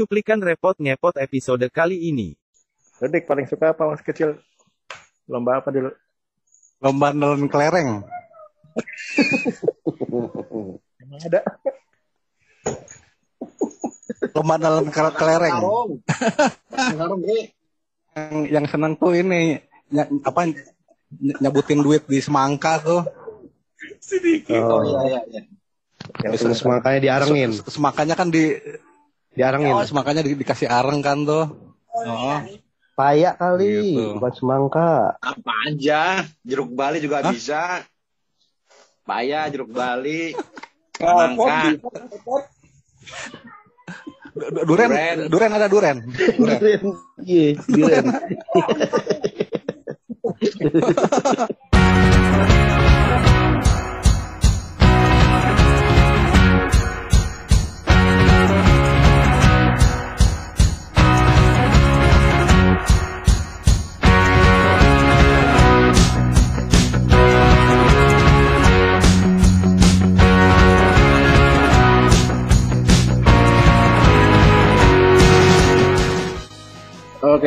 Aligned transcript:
Cuplikan 0.00 0.40
repot 0.40 0.72
ngepot 0.80 1.20
episode 1.20 1.60
kali 1.68 2.08
ini. 2.08 2.32
Lu 3.04 3.06
Dik 3.12 3.28
paling 3.28 3.44
suka 3.44 3.76
apa 3.76 3.84
masih 3.84 4.06
kecil? 4.08 4.28
Lomba 5.28 5.60
apa 5.60 5.68
dulu? 5.68 5.92
Lomba 6.80 7.12
nelen 7.12 7.44
kelereng. 7.52 8.00
Emang 10.96 11.20
ada? 11.20 11.44
Lomba 14.32 14.56
nelen 14.56 14.88
ke- 14.88 15.16
kelereng. 15.20 15.56
Karung. 15.60 15.90
Karung, 16.72 17.20
Bre. 17.20 17.52
Yang, 18.16 18.36
yang 18.48 18.64
seneng 18.72 18.96
tuh 18.96 19.12
ini 19.12 19.60
ny- 19.92 20.10
apa 20.24 20.48
ny- 20.48 21.36
nyebutin 21.44 21.84
duit 21.84 22.08
di 22.08 22.24
semangka 22.24 22.80
tuh. 22.80 23.04
Oh 24.48 24.80
iya 24.80 25.00
iya 25.04 25.20
iya. 25.28 25.40
Yang 26.24 26.56
semangkanya 26.56 27.00
diarengin. 27.04 27.52
Se- 27.52 27.68
Semangkanya 27.76 28.16
kan 28.16 28.32
di 28.32 28.56
Diarengin. 29.30 29.74
semangkanya 29.84 30.22
di- 30.22 30.34
dikasih 30.34 30.66
areng 30.66 31.00
kan 31.00 31.22
tuh. 31.22 31.46
Oh. 31.90 32.38
Payak 32.94 33.40
kali, 33.40 33.96
Gitu. 33.96 34.20
bukan 34.20 34.32
semangka. 34.34 35.16
Apa 35.16 35.52
aja. 35.66 36.26
Jeruk 36.44 36.74
Bali 36.74 37.00
juga 37.00 37.24
Hah? 37.24 37.32
bisa. 37.32 37.80
Paya, 39.02 39.48
jeruk 39.48 39.72
Bali. 39.72 40.36
Semangka. 41.00 41.80
Du- 44.30 44.64
Duren, 44.64 44.88
Duren. 44.92 45.18
duren 45.26 45.52
ada 45.52 45.66
duren. 45.66 45.96
Duren. 46.38 46.80
Iya, 47.24 47.48
duren. 47.66 48.04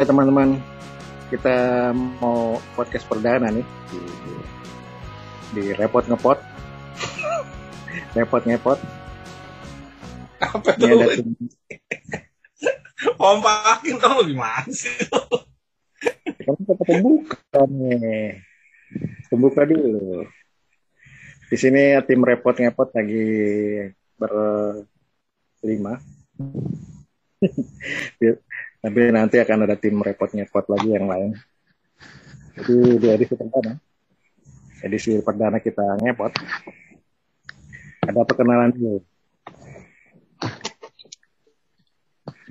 Oke 0.03 0.11
teman-teman, 0.11 0.59
kita 1.31 1.55
mau 1.95 2.59
podcast 2.75 3.07
perdana 3.07 3.47
nih 3.47 3.63
di, 3.87 3.99
di 5.55 5.63
repot 5.79 6.03
ngepot, 6.03 6.43
repot 8.19 8.43
ngepot. 8.43 8.83
Apa 10.43 10.75
Ini 10.75 10.91
ada 10.91 11.07
tuh? 11.07 11.23
tim, 11.23 11.27
Pompakin 13.15 13.95
kamu 13.95 14.19
gimana 14.27 14.67
sih? 14.75 14.91
kan 16.51 16.51
kita 16.51 16.83
pembuka 16.83 17.63
nih, 17.63 18.43
pembuka 19.31 19.63
dulu. 19.63 20.27
Di 21.47 21.55
sini 21.55 21.95
tim 22.03 22.27
repot 22.27 22.59
ngepot 22.59 22.91
lagi 22.91 23.23
berlima. 24.19 25.95
Tapi 28.83 29.15
nanti 29.15 29.39
akan 29.39 29.63
ada 29.63 29.79
tim 29.79 29.95
repot 30.03 30.27
ngepot 30.27 30.67
lagi 30.67 30.91
yang 30.91 31.07
lain. 31.07 31.31
Jadi 32.59 32.99
di 32.99 33.07
edisi 33.07 33.39
perdana, 33.39 33.79
edisi 34.83 35.15
perdana 35.23 35.63
kita 35.63 36.03
ngepot. 36.03 36.35
Ada 38.03 38.27
perkenalan 38.27 38.75
dulu. 38.75 38.99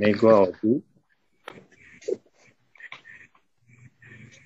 Ini 0.00 0.16
gue 0.16 0.33
Obi. 0.33 0.80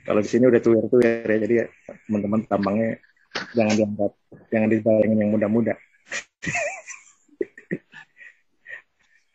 Kalau 0.07 0.23
di 0.23 0.29
sini 0.31 0.47
udah 0.51 0.59
tuir-tuir 0.59 1.23
ya, 1.23 1.39
jadi 1.39 1.71
teman-teman 2.11 2.43
tambangnya 2.51 2.99
jangan 3.55 3.79
dianggap, 3.79 4.11
jangan 4.51 4.75
dibayangin 4.75 5.23
yang 5.23 5.31
muda-muda. 5.31 5.79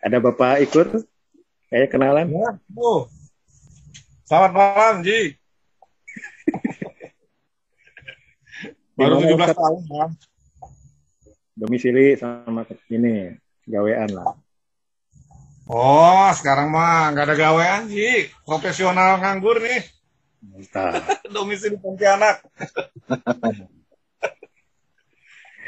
ada 0.06 0.18
Bapak 0.20 0.60
Ikur, 0.64 0.88
kayak 1.72 1.88
kenalan. 1.88 2.28
Ya, 2.28 2.60
tuh. 2.68 3.08
Selamat 4.28 4.52
malam, 4.52 5.08
Ji. 5.08 5.40
Baru 9.00 9.24
Di 9.24 9.34
mana 9.34 9.56
17 9.56 9.58
tahun, 9.58 9.82
Bang. 9.88 10.12
Domisili 11.56 12.20
sama 12.20 12.68
ini, 12.92 13.40
gawean 13.64 14.12
lah. 14.12 14.36
Oh, 15.72 16.28
sekarang 16.36 16.68
mah 16.68 17.16
nggak 17.16 17.32
ada 17.32 17.36
gawean, 17.40 17.88
Ji. 17.88 18.28
Profesional 18.44 19.24
nganggur 19.24 19.64
nih. 19.64 19.80
Mantap. 20.44 21.00
Domisili 21.34 21.80
Pontianak. 21.80 22.44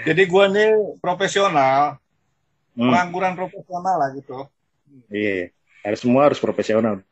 Jadi 0.04 0.28
gua 0.28 0.52
nih 0.52 1.00
profesional, 1.00 1.96
Hmm, 2.74 2.90
pengangguran 2.90 3.38
profesional 3.38 3.96
lah 4.02 4.10
gitu. 4.18 4.50
iya, 5.14 5.54
harus 5.84 6.00
semua 6.02 6.32
harus 6.32 6.40
profesional. 6.40 7.04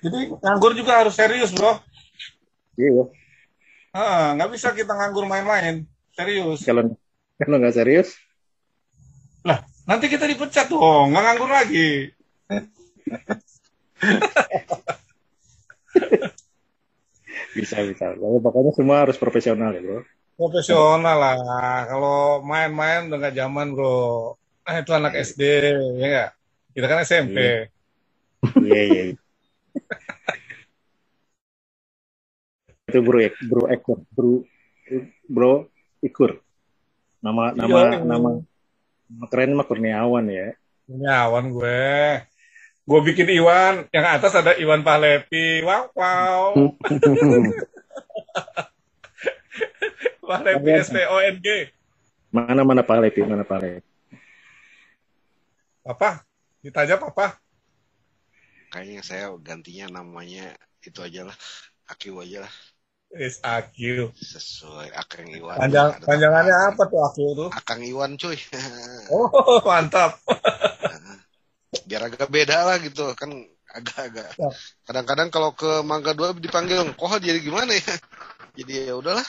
Jadi 0.00 0.32
nganggur 0.40 0.72
juga 0.72 1.04
harus 1.04 1.14
serius, 1.14 1.52
bro. 1.52 1.78
Iya, 2.74 3.06
Ah, 3.94 4.34
nggak 4.34 4.50
bisa 4.58 4.74
kita 4.74 4.90
nganggur 4.90 5.22
main-main. 5.28 5.86
Serius. 6.14 6.66
kalau 6.66 6.98
kalau 7.38 7.56
nggak 7.62 7.76
serius, 7.76 8.10
Nanti 9.84 10.08
kita 10.08 10.24
dipecat 10.24 10.72
dong, 10.72 11.12
nggak 11.12 11.24
nganggur 11.28 11.50
lagi. 11.52 12.08
bisa 17.52 17.76
bisa. 17.84 18.16
Lalu 18.16 18.40
pokoknya 18.40 18.72
semua 18.72 18.96
harus 19.04 19.20
profesional 19.20 19.76
ya 19.76 19.84
bro. 19.84 20.00
Profesional 20.34 21.16
lah. 21.20 21.84
Kalau 21.86 22.40
main-main 22.42 23.06
udah 23.12 23.18
nggak 23.20 23.36
zaman, 23.36 23.76
bro. 23.76 24.34
Nah, 24.64 24.80
itu 24.80 24.90
anak 24.96 25.12
SD, 25.20 25.42
ya 26.00 26.06
nggak? 26.08 26.30
Kita 26.74 26.86
kan 26.90 27.06
SMP. 27.06 27.70
Iya 28.60 28.80
iya. 28.84 29.02
iya. 29.08 29.14
Itu 32.84 33.00
bro 33.00 33.18
ya, 33.18 33.30
bro 33.48 33.64
Ekur, 33.70 33.98
bro 34.12 34.44
bro 35.26 35.52
Ikur. 36.04 36.44
Nama 37.24 37.56
nama 37.56 37.78
Iya. 37.96 38.04
nama 38.04 38.30
nama 39.08 39.24
keren 39.32 39.56
mah 39.56 39.64
Kurniawan 39.64 40.28
ya. 40.28 40.52
Ini 40.84 41.08
awan 41.08 41.48
gue. 41.48 41.80
Gue 42.84 43.00
bikin 43.00 43.32
Iwan, 43.32 43.88
yang 43.96 44.04
atas 44.04 44.36
ada 44.36 44.52
Iwan 44.60 44.84
Pahlevi. 44.84 45.64
Wow, 45.64 45.88
wow. 45.96 46.52
Pahlevi 50.28 50.70
S-P-O-N-G. 50.84 51.48
mana 52.28 52.60
mana 52.60 52.84
Pak 52.84 53.00
Lepi, 53.00 53.24
mana 53.24 53.40
Pak 53.40 53.56
Lepi. 53.64 53.88
Apa? 55.88 56.28
Ditanya 56.64 56.96
apa? 56.96 57.36
Kayaknya 58.72 59.02
saya 59.04 59.28
gantinya 59.36 60.00
namanya 60.00 60.56
itu 60.80 60.96
aja 61.04 61.28
lah. 61.28 61.36
Akiu 61.84 62.16
aja 62.24 62.48
lah. 62.48 62.52
Is 63.12 63.38
AQ. 63.44 64.10
Sesuai 64.16 64.90
Akang 64.96 65.28
Iwan. 65.28 65.60
Panjang, 65.60 66.00
panjangannya 66.00 66.56
apa 66.72 66.82
tuh 66.88 66.98
AQ 67.04 67.18
tuh? 67.36 67.50
Akang 67.52 67.84
Iwan 67.84 68.16
cuy. 68.16 68.40
Oh, 69.12 69.60
mantap. 69.68 70.16
Biar 71.88 72.08
agak 72.08 72.32
beda 72.32 72.64
lah 72.64 72.80
gitu. 72.80 73.12
Kan 73.12 73.44
agak-agak. 73.68 74.32
Ya. 74.40 74.50
Kadang-kadang 74.88 75.28
kalau 75.28 75.52
ke 75.52 75.84
Mangga 75.84 76.16
2 76.16 76.40
dipanggil 76.40 76.80
kok 76.96 77.20
jadi 77.20 77.44
gimana 77.44 77.76
ya? 77.76 77.94
Jadi 78.58 78.86
ya 78.86 78.94
udahlah. 78.94 79.26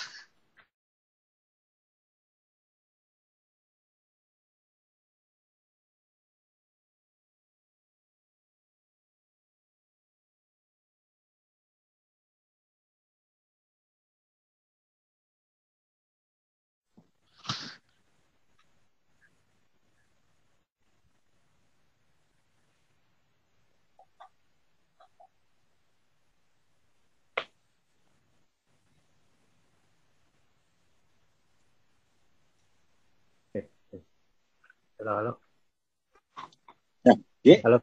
Ya. 37.45 37.61
Halo. 37.61 37.77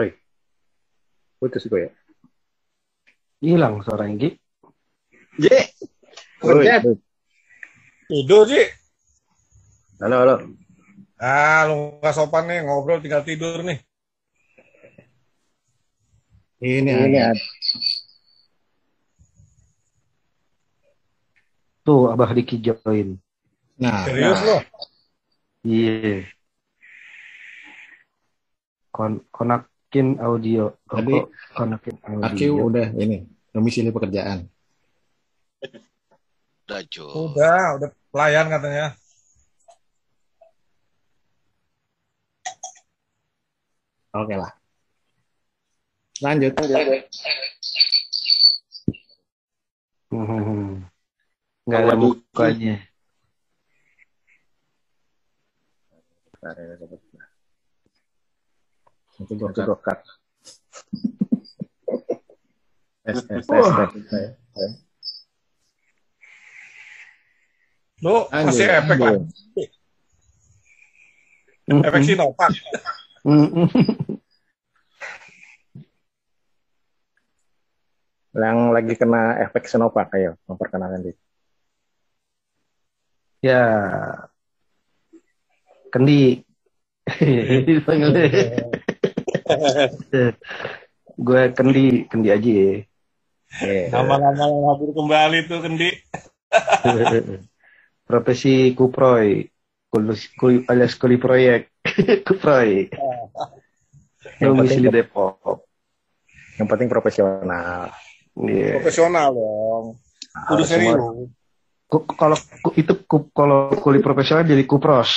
Oi. 0.00 0.16
Putus 1.36 1.68
gue 1.68 1.84
ya. 1.84 1.90
Hilang 3.44 3.84
suara 3.84 4.08
Enggi. 4.08 4.32
J. 5.36 5.44
Oi, 6.40 6.64
Kerja. 6.64 6.80
oi. 6.88 6.96
Tidur, 8.08 8.48
Ji. 8.48 8.64
Halo 10.00 10.16
halo. 10.24 10.34
Ah, 11.20 11.68
lu 11.68 12.00
nggak 12.00 12.16
sopan 12.16 12.48
nih, 12.48 12.64
ngobrol 12.64 13.04
tinggal 13.04 13.20
tidur 13.20 13.60
nih. 13.60 13.76
Ini, 16.64 16.88
ini 16.88 17.18
ada. 17.20 17.44
Tuh, 21.84 22.08
Abah 22.08 22.32
Diki 22.32 22.56
join. 22.56 23.20
Nah, 23.76 24.08
Serius 24.08 24.40
nah. 24.40 24.48
lo? 24.48 24.56
Iya. 25.60 26.24
Kon 28.94 29.26
konakin 29.34 30.22
audio. 30.22 30.78
Tadi, 30.86 31.18
konakin 31.50 31.98
Aki 31.98 32.46
audio. 32.46 32.70
udah 32.70 32.86
ini 32.94 33.26
domisili 33.50 33.90
pekerjaan. 33.90 34.46
Udah, 36.62 36.80
Jo. 36.86 37.34
Udah, 37.34 37.74
udah 37.74 37.90
pelayan 38.14 38.46
katanya. 38.46 38.94
Oke 44.14 44.38
lah. 44.38 44.54
Lanjut. 46.22 46.54
Hmm. 50.14 50.86
Nggak 51.66 51.80
ada 51.82 51.94
mukanya. 51.98 52.78
Itu 59.24 59.32
gue 59.40 59.48
gue 59.56 59.78
cut. 59.80 60.00
Tes, 63.04 63.20
tes, 63.24 63.44
tes, 63.44 63.66
tes. 63.72 64.72
Lo 68.04 68.28
Anjir, 68.28 68.52
masih 68.52 68.68
efek 68.68 68.98
lagi. 69.00 69.24
Efek. 71.72 72.04
Mm-mm. 73.24 73.64
Yang 78.34 78.58
lagi 78.76 78.92
kena 78.98 79.38
efek 79.46 79.64
Sinovac, 79.70 80.12
ayo 80.12 80.36
memperkenalkan 80.44 81.00
diri. 81.06 81.16
Ya. 83.40 83.62
Kendi. 85.88 86.44
Gue 91.14 91.42
kendi, 91.54 92.08
kendi 92.10 92.28
aja 92.32 92.50
ya. 92.50 92.72
Iya. 93.62 93.94
Nama-nama 93.94 94.50
yang 94.50 94.66
hadir 94.74 94.90
kembali 94.90 95.38
tuh, 95.46 95.58
Kendi. 95.62 95.90
Profesi 98.08 98.74
kuproy. 98.74 99.46
Kulus, 99.94 100.26
kul, 100.34 100.66
alias 100.66 100.98
kuli 100.98 101.22
proyek. 101.22 101.70
kuproy. 102.26 102.90
Domisili 104.42 104.90
Depok. 104.90 105.70
Yang 106.58 106.66
penting 106.66 106.88
profesional. 106.90 107.94
Iya. 108.34 108.82
Profesional 108.82 109.30
dong. 109.30 109.84
Kudu 110.34 110.66
Harus 110.66 110.66
semua- 110.66 110.98
serius. 110.98 111.30
Kalau 112.18 112.34
itu 112.74 112.94
kalau 113.30 113.70
kuli 113.78 114.02
profesional 114.02 114.42
jadi 114.42 114.66
kupros. 114.66 115.14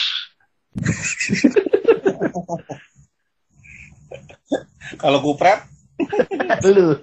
Kalau 4.95 5.19
kupret, 5.19 5.59
Lu. 6.63 6.95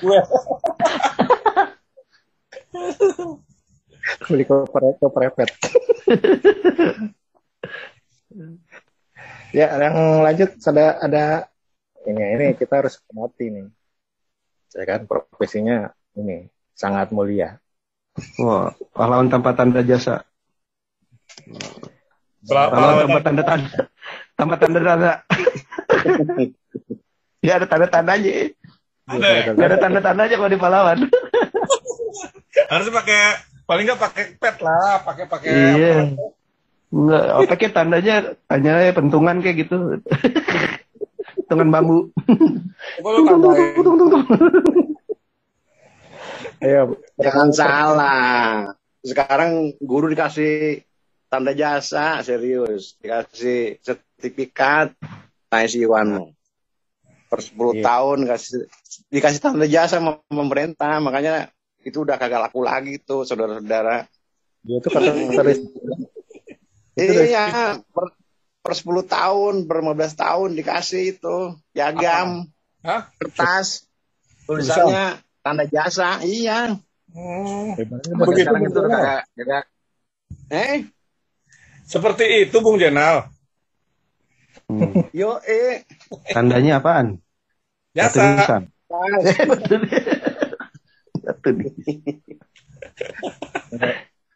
gue 0.00 0.20
Beli 4.24 4.44
ke 4.48 4.54
pre- 4.72 4.96
ke 4.96 5.06
prepet. 5.12 5.50
ya, 9.52 9.66
yang 9.76 10.24
lanjut 10.24 10.50
ada 10.64 10.86
ada 11.04 11.24
ini 12.08 12.24
ini 12.38 12.46
kita 12.56 12.80
harus 12.80 12.96
mati 13.12 13.52
nih. 13.52 13.68
Saya 14.70 14.84
kan 14.86 15.00
profesinya 15.04 15.92
ini 16.16 16.48
sangat 16.72 17.12
mulia. 17.12 17.60
Wah, 18.40 18.72
pahlawan 18.96 19.28
tanpa 19.28 19.52
tanda 19.52 19.84
jasa. 19.84 20.24
Pahlawan 22.46 22.72
Pahlawan 22.72 23.04
tanpa 23.04 23.20
tanda 23.20 23.42
tanda. 23.44 23.78
Tanpa 24.38 24.54
tanda 24.56 24.80
tanda. 24.80 25.12
Ya 27.40 27.56
ada 27.56 27.64
tanda 27.64 27.88
tandanya. 27.88 28.52
ada 29.08 29.24
ya? 29.24 29.56
Gak 29.56 29.68
ada 29.72 29.78
tanda 29.80 30.00
tandanya 30.04 30.36
kalau 30.36 30.52
di 30.52 30.60
pahlawan. 30.60 30.98
Harus 32.72 32.92
pakai 32.92 33.20
paling 33.64 33.88
nggak 33.88 34.00
pakai 34.00 34.24
pet 34.36 34.56
lah, 34.60 35.00
pakai 35.00 35.24
pakai 35.24 35.52
Iya. 35.56 35.96
Enggak, 36.92 37.24
apa 37.32 37.54
kayak 37.56 37.72
tandanya 37.72 38.14
tanya 38.44 38.92
pentungan 38.92 39.40
kayak 39.40 39.56
gitu. 39.64 40.04
Pentungan 41.48 41.72
bambu. 41.72 42.12
Coba 43.00 43.08
lu 43.16 43.20
tambahin. 43.24 43.80
Tung, 43.80 43.96
tung, 43.96 44.10
tung. 44.12 44.24
Ayo, 46.60 47.00
Jangan 47.16 47.48
salah. 47.56 48.76
Sekarang 49.00 49.72
guru 49.80 50.12
dikasih 50.12 50.84
tanda 51.32 51.56
jasa 51.56 52.20
serius, 52.20 53.00
dikasih 53.00 53.80
sertifikat 53.80 54.92
naik 55.50 55.66
si 55.66 55.82
Iwan 55.82 56.30
per 57.26 57.38
10 57.42 57.74
Iya. 57.74 57.82
tahun 57.82 58.18
kasih 58.26 58.66
dikasih 59.10 59.40
tanda 59.42 59.66
jasa 59.66 59.98
sama 59.98 60.22
pemerintah, 60.26 60.98
makanya 60.98 61.50
itu 61.82 62.02
udah 62.02 62.14
kagak 62.14 62.38
laku 62.46 62.62
lagi 62.62 62.98
tuh 62.98 63.22
saudara-saudara. 63.22 64.06
dia 64.60 64.76
tuh 64.78 64.90
kata 64.92 65.10
tulis 65.10 65.58
Iya, 66.94 67.80
per, 67.90 68.04
per 68.60 68.72
10 68.76 69.08
tahun, 69.08 69.54
per 69.64 69.80
15 69.80 70.14
tahun 70.14 70.50
dikasih 70.52 71.16
itu 71.16 71.36
piagam, 71.72 72.44
Hah? 72.84 73.08
kertas, 73.16 73.88
tulisannya 74.44 75.16
tanda 75.40 75.64
jasa, 75.64 76.20
iya. 76.20 76.76
Hmm, 77.10 77.74
Begitu, 77.74 78.46
sekarang 78.46 78.62
itu 78.62 78.70
begitu. 78.70 78.78
udah 78.84 78.90
kagak, 78.92 79.22
kagak. 79.34 79.64
Eh, 80.52 80.78
seperti 81.82 82.46
itu 82.46 82.56
Bung 82.60 82.76
Jenal. 82.76 83.32
Hmm. 84.70 84.92
yo 85.10 85.42
eh, 85.42 85.82
Tandanya 86.30 86.78
apaan? 86.78 87.18
Jasa. 87.90 88.62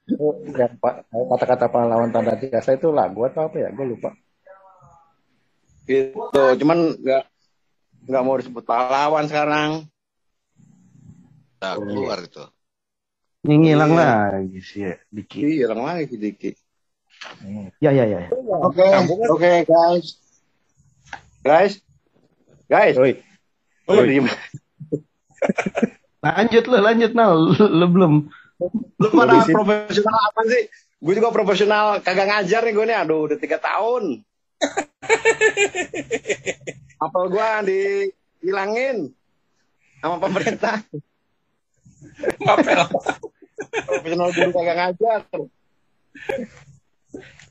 itu 0.05 0.27
yang 0.55 0.75
pa- 0.79 1.03
kata-kata 1.09 1.67
pahlawan 1.73 2.13
tanda 2.13 2.37
jasa 2.37 2.77
itu 2.77 2.93
lagu 2.93 3.25
atau 3.25 3.49
apa 3.49 3.57
ya? 3.57 3.69
Gue 3.73 3.87
lupa. 3.97 4.11
gitu. 5.85 6.41
Cuman 6.61 6.97
nggak 6.97 7.25
nggak 8.09 8.23
mau 8.25 8.37
disebut 8.37 8.65
pahlawan 8.65 9.25
sekarang. 9.29 9.71
Udah 11.61 11.73
keluar 11.81 12.19
itu. 12.21 12.45
Ini 13.45 13.55
ngilang 13.61 13.93
Iya. 13.93 14.09
lagi 14.33 14.61
sih 14.65 14.81
ya, 14.89 14.95
dikit. 15.13 15.41
Iya, 15.45 15.69
hilang 15.69 15.81
lagi 15.85 16.05
sedikit. 16.09 16.55
Ya 17.81 17.91
ya 17.93 18.05
ya. 18.05 18.21
ya. 18.25 18.29
Oke, 18.65 18.85
oke 19.29 19.53
guys, 19.69 20.17
guys, 21.45 21.77
guys. 22.67 22.97
Oi, 22.97 23.21
diem. 23.85 24.25
Lanjut 26.25 26.65
lo, 26.73 26.81
lanjut 26.81 27.13
Nal. 27.13 27.37
Lo 27.61 27.85
belum. 27.85 28.33
Lu 28.97 29.09
pada 29.13 29.45
Kondisi- 29.45 29.53
profesional 29.53 30.17
apa 30.33 30.41
sih? 30.49 30.73
Gue 31.05 31.21
juga 31.21 31.29
profesional, 31.29 32.01
kagak 32.01 32.33
ngajar 32.33 32.65
nih 32.65 32.73
gue 32.73 32.85
nih. 32.89 32.97
Aduh, 32.97 33.29
udah 33.29 33.37
tiga 33.37 33.61
tahun. 33.61 34.25
Apel 37.05 37.25
gue 37.29 37.49
dihilangin 37.69 39.13
sama 40.01 40.17
pemerintah. 40.17 40.81
Ngapel. 42.41 42.89
Profesional 43.85 44.33
guru 44.33 44.51
kagak 44.57 44.77
ngajar. 44.81 45.21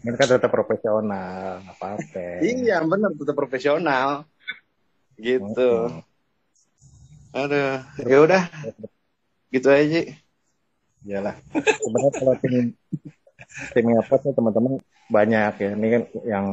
Mereka 0.03 0.27
tetap 0.27 0.51
profesional, 0.51 1.63
apa 1.63 1.85
apa. 1.95 2.25
Iya, 2.43 2.83
bener 2.83 3.15
tetap 3.15 3.35
profesional. 3.39 4.27
Gitu. 5.15 5.71
Aduh, 7.33 7.81
ya 8.03 8.17
udah. 8.21 8.43
Gitu 9.49 9.67
aja. 9.71 10.01
Iyalah. 11.03 11.35
Sebenarnya 11.51 12.11
kalau 12.19 12.33
tim 12.43 12.53
tim 13.73 13.85
Airport 13.91 14.21
nih 14.27 14.33
teman-teman 14.35 14.73
banyak 15.09 15.53
ya. 15.59 15.69
Ini 15.73 15.87
kan 15.87 16.03
yang 16.27 16.47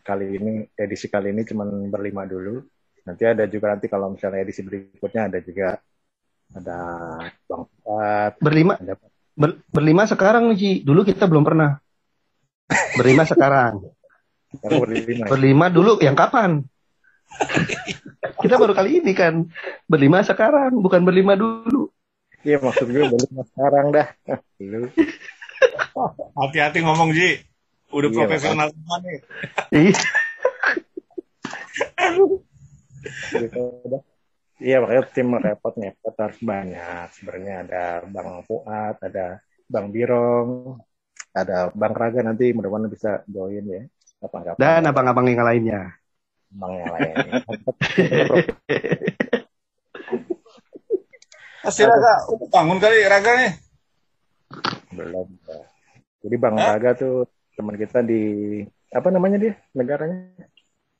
kali 0.00 0.26
ini 0.38 0.52
edisi 0.78 1.06
kali 1.10 1.30
ini 1.34 1.42
cuma 1.44 1.66
berlima 1.66 2.24
dulu. 2.24 2.64
Nanti 3.04 3.22
ada 3.28 3.44
juga 3.44 3.76
nanti 3.76 3.86
kalau 3.90 4.16
misalnya 4.16 4.40
edisi 4.40 4.64
berikutnya 4.64 5.28
ada 5.28 5.38
juga 5.44 5.76
ada 6.54 6.78
Bang 7.44 7.64
Fuad, 7.82 8.32
Berlima, 8.40 8.78
ada 8.80 8.94
ber- 9.34 9.60
berlima 9.68 10.08
sekarang 10.08 10.54
Ji. 10.56 10.80
Dulu 10.80 11.04
kita 11.04 11.28
belum 11.28 11.44
pernah. 11.44 11.83
Berlima 12.96 13.22
sekarang. 13.28 13.84
sekarang 14.54 14.80
berlima. 14.86 15.24
Berlima 15.28 15.66
dulu 15.68 15.98
yang 16.00 16.16
kapan? 16.16 16.64
kita 18.40 18.60
baru 18.60 18.72
kali 18.76 19.02
ini 19.02 19.12
kan. 19.16 19.48
Berlima 19.88 20.22
sekarang, 20.22 20.78
bukan 20.78 21.02
berlima 21.02 21.34
dulu. 21.34 21.90
Iya 22.44 22.60
maksud 22.60 22.92
gue 22.92 23.04
berlima 23.08 23.42
sekarang 23.56 23.86
dah. 23.88 24.08
Lu 24.60 24.88
Hati-hati 26.36 26.84
ngomong 26.84 27.16
Ji. 27.16 27.40
Udah 27.94 28.10
Iya, 28.10 28.18
profesional 28.26 28.68
semua 28.74 28.96
nih. 29.00 29.18
Ih, 29.70 29.96
gitu. 33.38 33.62
Iya 34.62 34.76
makanya 34.80 35.02
tim 35.10 35.28
repot 35.34 35.74
ngepot 35.76 36.14
harus 36.18 36.38
banyak. 36.42 37.06
Sebenarnya 37.18 37.54
ada 37.66 37.84
Bang 38.06 38.42
Fuad, 38.46 38.96
ada 39.02 39.42
Bang 39.66 39.90
Birong, 39.90 40.78
ada 41.34 41.74
Bang 41.74 41.92
Raga 41.92 42.22
nanti 42.22 42.54
mudah-mudahan 42.54 42.88
bisa 42.88 43.26
join 43.26 43.66
ya. 43.66 43.82
Kapan-kapan. 44.22 44.56
Dan 44.56 44.86
abang-abang 44.86 45.26
yang 45.26 45.42
lainnya. 45.42 45.92
Bang 46.54 46.78
yang 46.78 46.94
lain. 46.94 47.14
Masih 51.64 51.88
Raga, 51.88 52.28
udah 52.30 52.48
bangun 52.52 52.78
kali 52.78 53.02
Raga 53.08 53.32
nih. 53.34 53.52
Belum. 54.94 55.26
Jadi 56.22 56.36
Bang 56.38 56.54
Raga 56.54 56.94
tuh 56.94 57.26
teman 57.58 57.74
kita 57.74 58.00
di 58.00 58.62
apa 58.94 59.10
namanya 59.10 59.42
dia 59.42 59.58
negaranya 59.74 60.30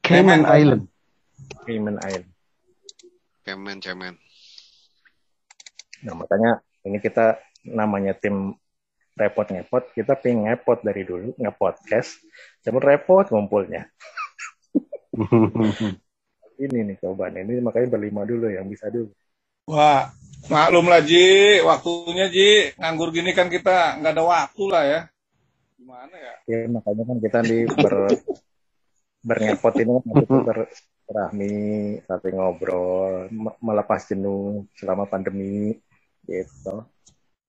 Cayman 0.02 0.42
Cayman. 0.42 0.58
Island. 0.58 0.82
Cayman 1.62 1.96
Island. 2.02 2.34
Cemen, 3.44 3.76
cemen. 3.76 4.16
Nah 6.00 6.16
makanya 6.16 6.64
ini 6.84 6.96
kita 6.96 7.36
namanya 7.64 8.16
tim 8.16 8.56
repot 9.14 9.46
ngepot 9.46 9.94
kita 9.94 10.18
pengen 10.18 10.50
ngepot 10.50 10.82
dari 10.82 11.06
dulu 11.06 11.34
ngepodcast 11.38 12.18
cuma 12.66 12.82
repot 12.82 13.26
ngumpulnya. 13.30 13.86
Ini 16.54 16.86
nih 16.86 16.96
cobaan 17.02 17.34
ini 17.34 17.58
makanya 17.58 17.98
berlima 17.98 18.22
dulu 18.22 18.46
yang 18.46 18.70
bisa 18.70 18.86
dulu. 18.86 19.10
Wah, 19.66 20.06
maklum 20.46 20.86
lah 20.86 21.02
Ji, 21.02 21.58
waktunya 21.66 22.30
Ji, 22.30 22.70
nganggur 22.78 23.10
gini 23.10 23.34
kan 23.34 23.50
kita 23.50 23.98
nggak 23.98 24.14
ada 24.14 24.22
waktu 24.22 24.64
lah 24.70 24.84
ya. 24.86 25.00
Gimana 25.74 26.14
ya? 26.14 26.34
ya 26.46 26.58
makanya 26.70 27.02
kan 27.10 27.18
kita 27.18 27.38
di 27.42 27.58
ber 27.66 27.94
bernepot 29.24 29.74
ini 29.82 29.90
kan 29.98 30.02
maksudnya 30.06 30.40
berrahmi 30.46 31.54
saling 32.06 32.34
ngobrol 32.38 33.14
me- 33.34 33.58
melepas 33.58 34.00
jenuh 34.06 34.68
selama 34.78 35.10
pandemi 35.10 35.74
gitu 36.28 36.86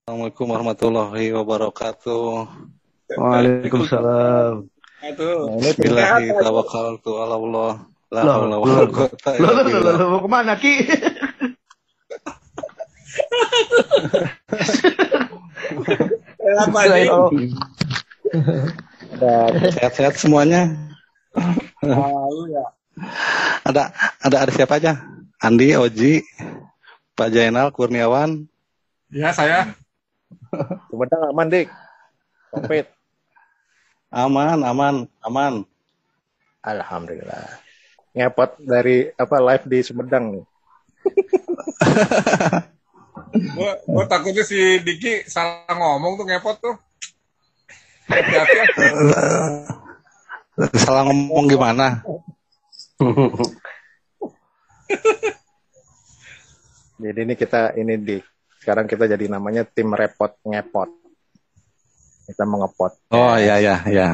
Assalamualaikum 0.06 0.46
warahmatullahi 0.54 1.34
wabarakatuh. 1.34 2.46
Waalaikumsalam. 3.10 4.70
Billahi 5.82 6.30
tawakkaltu 6.30 7.10
ala 7.18 7.34
Allah. 7.34 7.72
La 8.14 8.22
haula 8.22 8.54
wala 8.62 8.86
quwata 8.86 9.34
Lo, 9.42 9.50
illa 9.50 9.62
billah. 9.66 9.94
mau 10.06 10.22
ke 10.22 10.30
mana 10.30 10.54
Ki? 10.62 10.86
Apa 16.54 16.80
Sehat-sehat 19.74 20.22
semuanya. 20.22 20.70
Ya. 21.82 22.64
Ada 23.66 23.90
ada 24.22 24.36
ada 24.46 24.50
siapa 24.54 24.78
aja? 24.78 25.02
Andi, 25.42 25.74
Oji, 25.74 26.22
Pak 27.18 27.34
Jainal, 27.34 27.74
Kurniawan. 27.74 28.46
Ya 29.10 29.34
saya. 29.34 29.74
Sumedang 30.90 31.22
aman 31.30 31.46
dik 31.50 31.68
Covid 32.52 32.86
Aman, 34.14 34.62
aman, 34.62 34.94
aman. 35.20 35.54
alhamdulillah 36.66 37.62
ngepot 38.16 38.56
dari 38.64 39.12
apa 39.14 39.36
live 39.38 39.64
di 39.68 39.78
Sumedang 39.84 40.24
nih 40.34 40.44
Gua, 43.56 43.72
gua 43.84 44.04
takutnya 44.08 44.44
si 44.46 44.80
Diki 44.80 45.26
salah 45.28 45.74
ngomong 45.76 46.16
tuh 46.16 46.24
ngepot 46.24 46.56
tuh. 46.62 46.76
Hati-hati. 48.06 48.86
Salah 50.80 51.04
ngomong 51.04 51.52
gimana? 51.52 52.00
jadi 56.96 57.28
ini 57.28 57.34
kita 57.36 57.76
ini 57.76 58.00
di 58.00 58.16
sekarang 58.66 58.90
kita 58.90 59.06
jadi 59.06 59.30
namanya 59.30 59.62
tim 59.62 59.94
repot 59.94 60.34
ngepot. 60.42 60.90
Kita 62.26 62.42
mau 62.42 62.66
ngepot. 62.66 62.98
Oh 63.14 63.38
iya 63.38 63.62
iya 63.62 63.78
iya. 63.86 64.10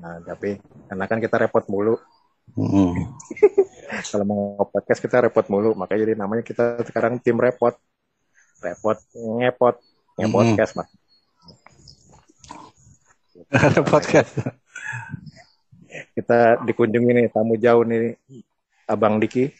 nah 0.00 0.16
tapi 0.24 0.56
karena 0.88 1.04
kan 1.04 1.20
kita 1.20 1.36
repot 1.36 1.60
mulu. 1.68 2.00
Hmm. 2.56 2.96
kalau 4.08 4.24
mau 4.24 4.42
podcast 4.72 5.04
kita 5.04 5.28
repot 5.28 5.44
mulu. 5.52 5.76
Makanya 5.76 6.00
jadi 6.00 6.14
namanya 6.16 6.40
kita 6.40 6.80
sekarang 6.88 7.20
tim 7.20 7.36
repot. 7.36 7.76
Repot 8.64 8.96
ngepot. 9.12 9.76
Ngepodcast 10.16 10.72
mas. 10.72 10.88
Ada 13.52 13.84
podcast. 13.92 14.32
kita 16.16 16.56
dikunjungi 16.64 17.12
nih 17.12 17.26
tamu 17.28 17.60
jauh 17.60 17.84
nih 17.84 18.16
abang 18.88 19.20
Diki 19.20 19.52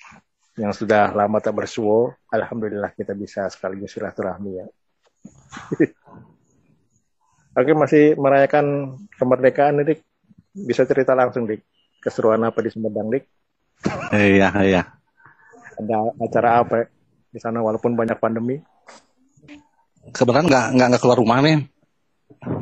yang 0.59 0.73
sudah 0.73 1.13
lama 1.17 1.41
tak 1.41 1.57
bersuo 1.57 2.13
alhamdulillah 2.29 2.93
kita 2.93 3.17
bisa 3.17 3.49
sekaligus 3.49 3.93
silaturahmi 3.97 4.53
ya 4.61 4.67
Oke 7.53 7.77
masih 7.77 8.17
merayakan 8.17 8.97
kemerdekaan 9.21 9.77
nih 9.77 9.93
Dik 9.93 10.01
bisa 10.57 10.89
cerita 10.89 11.13
langsung 11.13 11.45
Dik 11.45 11.61
keseruan 12.01 12.41
apa 12.49 12.65
di 12.65 12.73
Sumedang 12.73 13.13
Dik 13.13 13.25
Iya 14.13 14.49
iya. 14.65 14.83
ada 15.77 15.97
acara 16.17 16.65
apa 16.65 16.89
di 17.33 17.41
sana 17.41 17.61
walaupun 17.61 17.93
banyak 17.93 18.17
pandemi 18.17 18.57
Kebetulan 20.11 20.51
nggak 20.51 20.67
nggak 20.75 20.87
nggak 20.91 21.03
keluar 21.03 21.19
rumah 21.23 21.39
nih. 21.39 21.59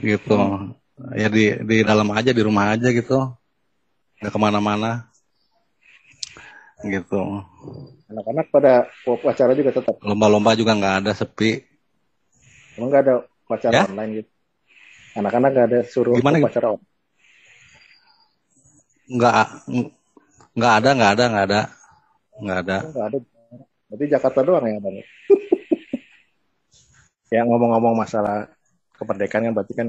Gitu. 0.05 0.37
Ya 1.17 1.33
di 1.33 1.57
di 1.65 1.77
dalam 1.81 2.13
aja 2.13 2.37
di 2.37 2.43
rumah 2.45 2.77
aja 2.77 2.93
gitu. 2.93 3.33
Nggak 4.21 4.33
ke 4.37 4.41
mana-mana. 4.41 5.09
Gitu. 6.81 7.21
anak-anak 8.09 8.47
pada 8.49 8.89
upacara 9.05 9.53
juga 9.53 9.71
tetap 9.71 10.01
Lomba-lomba 10.01 10.57
juga 10.57 10.73
nggak 10.73 10.97
ada 11.05 11.13
sepi. 11.13 11.61
emang 12.75 12.89
nggak 12.89 13.03
ada 13.05 13.15
upacara 13.45 13.73
Ya? 13.75 13.85
online 13.85 14.13
gitu 14.19 14.31
anak-anak 15.13 15.51
nggak 15.53 15.67
ada 15.69 15.81
suruh 15.85 16.15
Gimana 16.17 16.39
gitu? 16.39 16.45
upacara 16.49 16.67
online 16.73 16.89
Nggak 19.11 19.35
nggak 20.55 20.73
ada 20.81 20.91
nggak 20.95 21.11
ada 21.13 21.25
nggak 21.27 21.45
ada 21.45 21.61
nggak 22.41 22.59
ada. 22.59 22.77
nggak 22.81 23.07
ada 23.11 23.19
berarti 23.91 24.05
Jakarta 24.07 24.41
doang 24.41 24.65
ada 24.65 24.89
nih. 24.89 25.07
ya 27.35 27.43
ngomong-ngomong 27.45 27.95
masalah 27.95 28.49
kemerdekaan 28.97 29.51
kan 29.51 29.53
berarti 29.53 29.75
kan 29.77 29.89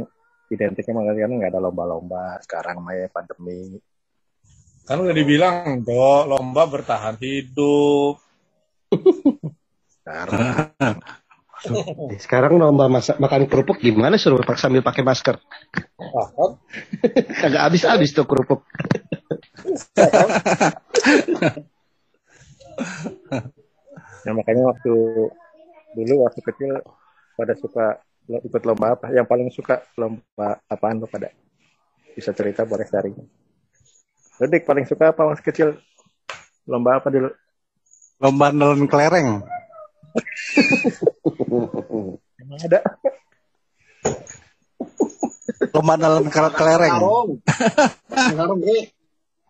identiknya 0.50 0.94
makanya 0.94 1.22
kan 1.24 1.32
nggak 1.40 1.52
ada 1.56 1.62
lomba-lomba 1.62 2.36
sekarang 2.44 2.84
maya 2.84 3.08
pandemi 3.08 3.80
Kan 4.86 4.98
udah 5.00 5.16
dibilang, 5.16 5.86
Do, 5.86 6.26
lomba 6.28 6.68
bertahan 6.68 7.16
hidup. 7.22 8.20
sekarang 10.02 10.66
Sekarang 12.18 12.54
lomba 12.58 12.90
masak 12.90 13.22
makan 13.22 13.46
kerupuk 13.46 13.78
gimana 13.78 14.18
suruh 14.18 14.42
pak- 14.42 14.58
sambil 14.58 14.82
pakai 14.82 15.06
masker? 15.06 15.38
Ah, 16.02 16.58
Kagak 17.38 17.70
habis-habis 17.70 18.12
tuh 18.12 18.26
kerupuk. 18.26 18.66
ya 24.22 24.32
makanya 24.34 24.74
waktu 24.74 24.94
dulu 25.94 26.14
waktu 26.26 26.42
kecil 26.46 26.72
pada 27.38 27.54
suka 27.58 27.86
lo- 28.30 28.42
ikut 28.42 28.62
lomba 28.66 28.98
apa 28.98 29.14
yang 29.14 29.26
paling 29.26 29.50
suka 29.54 29.82
lomba 29.98 30.62
apaan 30.66 31.02
lo 31.02 31.08
pada 31.10 31.30
bisa 32.14 32.34
cerita 32.34 32.66
boleh 32.66 32.86
sharing 32.86 33.18
Lo, 34.38 34.46
Dik 34.46 34.64
paling 34.64 34.86
suka 34.86 35.12
apa 35.12 35.26
waktu 35.26 35.44
kecil 35.44 35.68
lomba 36.64 36.98
apa 36.98 37.10
dulu 37.10 37.30
Lomba 38.18 38.54
nelen 38.54 38.86
kelereng. 38.86 39.42
emang 42.38 42.60
ada 42.62 42.80
Lomba 45.72 45.94
nelen 45.96 46.26
ke- 46.28 46.54
kelereng. 46.54 46.96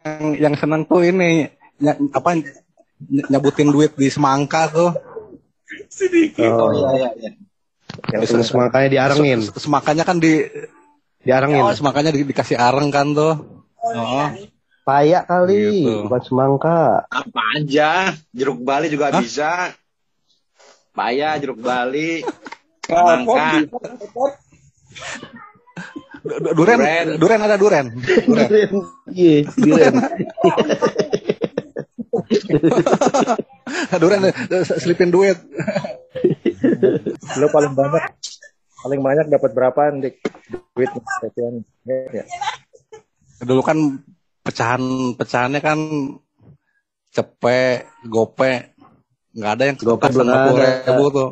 yang, 0.02 0.24
yang 0.40 0.54
seneng 0.56 0.84
tuh 0.86 1.04
ini 1.04 1.48
ny- 1.78 2.00
apa 2.12 2.36
ny- 2.36 3.28
nyebutin 3.28 3.70
duit 3.70 3.92
di 3.94 4.08
semangka 4.08 4.68
tuh. 4.68 4.92
Si 5.88 6.08
Diki. 6.08 6.44
Oh, 6.48 6.72
iya 6.72 7.12
iya. 7.16 7.30
yang 8.12 8.22
Terus 8.24 8.52
makanya 8.52 8.88
diarengin, 8.90 9.40
Se- 9.44 9.68
Semangkanya 9.68 10.04
kan 10.04 10.16
di 10.16 10.48
diarengin. 11.22 11.64
oh, 11.64 11.72
semangkanya 11.72 12.12
di- 12.12 12.24
dikasih 12.24 12.56
areng 12.56 12.88
kan 12.88 13.12
tuh. 13.12 13.34
Oh. 13.82 14.28
Payak 14.82 15.30
kali, 15.30 15.86
Gitu. 15.86 16.10
bukan 16.10 16.22
semangka. 16.26 17.06
Apa 17.06 17.42
aja, 17.56 18.18
jeruk 18.34 18.60
bali 18.62 18.90
juga 18.90 19.14
Hah? 19.14 19.22
bisa. 19.22 19.52
Paya, 20.92 21.38
jeruk 21.38 21.62
bali. 21.62 22.26
Du- 26.22 26.38
du- 26.38 26.54
Duren, 26.54 26.78
Duren. 26.78 27.08
duren 27.18 27.42
ada 27.42 27.58
duren. 27.58 27.86
Duren. 28.28 28.70
Iya, 29.10 29.42
duren. 29.58 29.94
duren 34.02 34.22
selipin 34.76 35.10
duit. 35.10 35.38
lo 37.40 37.48
paling 37.50 37.74
banyak 37.74 38.04
paling 38.78 39.02
banyak 39.02 39.26
dapat 39.30 39.52
berapa 39.52 39.82
dik 39.98 40.16
duit 40.76 40.92
ya 41.82 42.24
Dulu 43.42 43.62
kan 43.66 43.78
pecahan 44.42 44.82
pecahannya 45.16 45.62
kan 45.62 45.80
cepet, 47.12 47.88
gope. 48.08 48.74
nggak 49.32 49.52
ada 49.56 49.64
yang 49.64 49.78
ketukas 49.80 50.12
belum 50.12 50.28
ada. 50.28 50.84
ribu 50.84 51.06
tuh. 51.14 51.32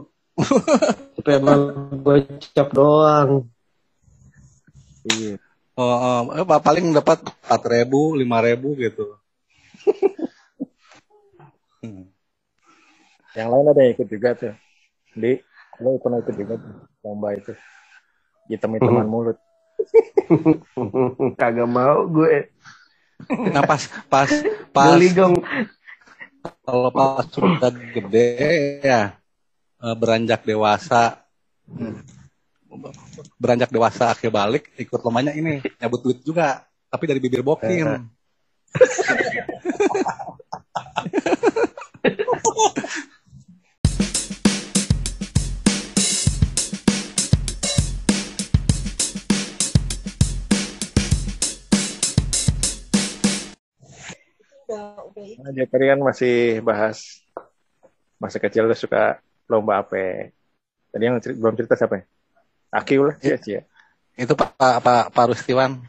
Tapi 1.20 1.30
emang 1.36 1.62
gocap 2.00 2.68
doang. 2.72 3.51
Iya. 5.04 5.36
Oh, 5.80 5.96
oh, 5.96 6.20
eh, 6.36 6.44
pa- 6.44 6.63
paling 6.63 6.92
dapat 6.92 7.24
empat 7.24 7.62
ribu, 7.72 8.16
lima 8.16 8.44
ribu 8.44 8.75
gitu. 8.75 9.16
Hmm. 11.84 12.08
Yang 13.38 13.48
lain 13.54 13.66
ada 13.72 13.82
yang 13.86 13.92
ikut 13.94 14.08
juga 14.10 14.30
tuh. 14.36 14.54
Di, 15.16 15.38
lo 15.80 16.01
pernah 16.01 16.20
ikut 16.20 16.36
juga 16.36 16.58
tuh 16.60 16.74
lomba 17.06 17.32
itu. 17.38 17.54
Hitam-hitaman 18.50 19.08
mulut. 19.08 19.38
Kagak 21.39 21.70
mau 21.70 22.10
gue. 22.10 22.50
Nah 23.27 23.63
pas 23.67 23.81
pas 24.07 24.29
pas 24.71 24.95
kalau 26.63 26.89
pas 26.93 27.25
sudah 27.27 27.71
gede 27.73 28.29
ya 28.79 29.19
eh, 29.83 29.95
beranjak 29.99 30.47
dewasa. 30.47 31.19
Beranjak 33.35 33.73
dewasa 33.73 34.13
akhir 34.13 34.29
balik 34.31 34.71
ikut 34.77 35.01
lombanya 35.03 35.33
ini 35.35 35.59
nyabut 35.81 36.05
duit 36.05 36.21
juga 36.23 36.63
tapi 36.89 37.05
dari 37.05 37.21
bibir 37.21 37.45
bokin 37.45 38.09
Dia 55.60 55.68
tadi 55.68 55.86
kan 55.92 56.00
masih 56.00 56.63
bahas 56.63 57.20
masa 58.16 58.39
kecil 58.39 58.63
lo 58.63 58.72
suka 58.72 59.20
lomba 59.51 59.84
apa? 59.84 60.32
Tadi 60.88 61.04
yang 61.04 61.20
cer- 61.20 61.36
belum 61.36 61.60
cerita 61.60 61.75
siapa 61.75 62.00
ya? 62.00 62.04
Akil 62.72 63.12
lah, 63.12 63.16
cia 63.20 63.36
cia. 63.36 63.62
itu 64.16 64.34
pak 64.39 64.56
pak 64.56 64.80
pak, 64.80 65.04
pak 65.12 65.25
Rustiwan 65.36 65.84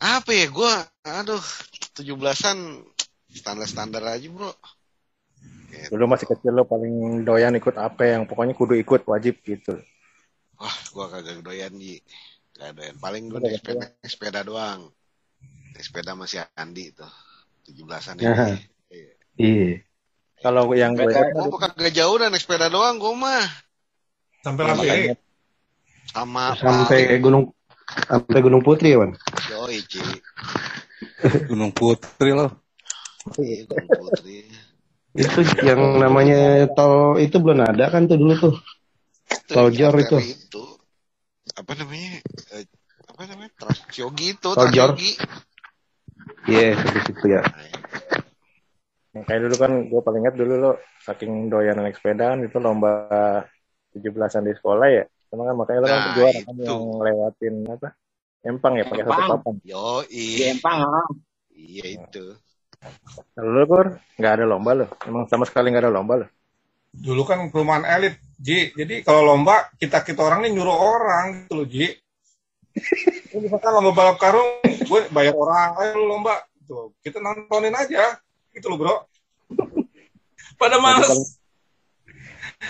Apa 0.00 0.32
ya 0.32 0.48
gue? 0.48 0.74
Aduh, 1.04 1.44
17-an 1.92 2.84
standar-standar 3.32 4.00
aja 4.08 4.28
bro. 4.32 4.52
Dulu 5.92 6.04
masih 6.08 6.24
kecil 6.32 6.56
lo 6.56 6.64
paling 6.64 7.20
doyan 7.20 7.52
ikut 7.60 7.76
apa 7.76 8.08
yang 8.08 8.24
pokoknya 8.24 8.56
kudu 8.56 8.80
ikut 8.80 9.04
wajib 9.04 9.36
gitu. 9.44 9.76
Wah, 10.56 10.76
gua 10.96 11.06
kagak 11.12 11.44
doyan 11.44 11.76
Ji. 11.76 12.00
Gak 12.56 12.72
doyan. 12.72 12.96
Paling 12.96 13.28
gue 13.28 13.36
Udah, 13.36 13.50
naik 13.52 13.60
sepeda, 13.60 13.84
sepeda 14.00 14.40
doang. 14.40 14.80
Naik 15.76 15.84
sepeda 15.84 16.16
masih 16.16 16.40
Andi 16.56 16.96
tuh. 16.96 17.12
17-an 17.68 18.16
Aha. 18.24 18.56
ini. 18.56 18.56
Iya. 19.36 19.84
Kalau 20.40 20.68
yang 20.76 20.92
gue 20.94 21.08
gua 21.08 21.58
kagak 21.58 21.92
jauh 21.96 22.16
dan 22.20 22.32
naik 22.32 22.44
sepeda 22.44 22.68
doang 22.68 23.00
gue 23.00 23.14
mah. 23.16 23.44
Sampai 24.44 24.62
Ya, 24.62 24.74
makanya 24.76 25.14
Sama 26.06 26.54
Sampai 26.54 27.18
Gunung 27.18 27.50
sampai 28.06 28.38
Gunung 28.42 28.62
Putri 28.62 28.94
ya, 28.94 29.02
Wan. 29.02 29.16
Yoi, 29.50 29.82
Ci. 29.86 30.00
Gunung 31.50 31.74
Putri 31.74 32.30
loh 32.30 32.50
Iya, 33.34 33.66
Gunung 33.66 33.90
Putri. 34.06 34.46
Itu 35.16 35.40
yang 35.64 35.96
namanya 35.96 36.68
tol 36.76 37.16
itu 37.16 37.40
belum 37.40 37.64
ada 37.64 37.88
kan 37.88 38.04
tuh 38.06 38.20
dulu 38.20 38.34
tuh. 38.36 38.54
Itu 39.26 39.52
Tol 39.56 39.68
Jor 39.72 39.96
itu. 39.98 40.16
itu. 40.20 40.64
Apa 41.56 41.72
namanya? 41.74 42.20
Eh, 42.54 42.64
apa 43.08 43.22
namanya? 43.26 43.50
Transyogi 43.56 44.36
itu. 44.36 44.48
Tol 44.52 44.70
Jor. 44.70 44.94
Iya, 46.46 46.78
di 46.78 47.00
situ 47.02 47.24
ya. 47.26 47.42
yang 47.42 47.85
kayak 49.24 49.40
dulu 49.48 49.56
kan 49.56 49.72
gue 49.88 50.00
paling 50.02 50.20
ingat 50.26 50.36
dulu 50.36 50.54
lo 50.58 50.72
saking 51.00 51.48
doyan 51.48 51.78
naik 51.78 51.96
sepeda 51.96 52.34
kan 52.34 52.44
itu 52.44 52.58
lomba 52.60 53.08
17-an 53.96 54.44
di 54.44 54.52
sekolah 54.52 54.86
ya. 54.92 55.04
Cuma 55.32 55.48
kan 55.48 55.54
makanya 55.56 55.80
lo 55.80 55.86
kan 55.88 56.00
Nah, 56.00 56.14
juara 56.14 56.40
kan 56.44 56.54
yang 56.60 56.82
lewatin 57.00 57.54
apa? 57.70 57.88
Empang 58.46 58.74
ya 58.78 58.84
pakai 58.86 59.04
satu 59.08 59.22
papan. 59.36 59.54
Yoi. 59.66 60.22
Di 60.38 60.42
Empang, 60.46 60.78
ah. 60.86 61.08
Iya 61.50 61.84
itu. 61.98 62.24
Lo 63.40 63.62
kur 63.66 63.98
nggak 64.20 64.32
ada 64.38 64.44
lomba 64.46 64.70
lo. 64.76 64.86
Emang 65.02 65.26
sama 65.26 65.48
sekali 65.48 65.74
nggak 65.74 65.88
ada 65.88 65.92
lomba 65.92 66.14
lo. 66.22 66.26
Dulu 66.96 67.22
kan 67.26 67.50
perumahan 67.50 67.84
elit, 67.84 68.16
Ji. 68.38 68.72
Jadi 68.72 69.02
kalau 69.02 69.34
lomba, 69.34 69.68
kita-kita 69.76 70.22
orang 70.22 70.46
ini 70.46 70.56
nyuruh 70.56 70.78
orang 70.78 71.24
gitu 71.44 71.52
loh, 71.58 71.66
Ji. 71.66 71.86
Ini 73.34 73.36
misalkan 73.44 73.72
lomba 73.74 73.92
balap 73.92 74.16
karung, 74.16 74.62
gue 74.64 75.00
bayar 75.10 75.34
orang, 75.34 75.70
ayo 75.82 76.06
lomba. 76.06 76.40
Gitu. 76.62 76.94
Kita 77.02 77.18
nontonin 77.20 77.74
aja. 77.74 78.16
Gitu 78.56 78.72
loh, 78.72 78.80
bro. 78.80 79.04
Pada 80.60 80.80
males. 80.80 81.36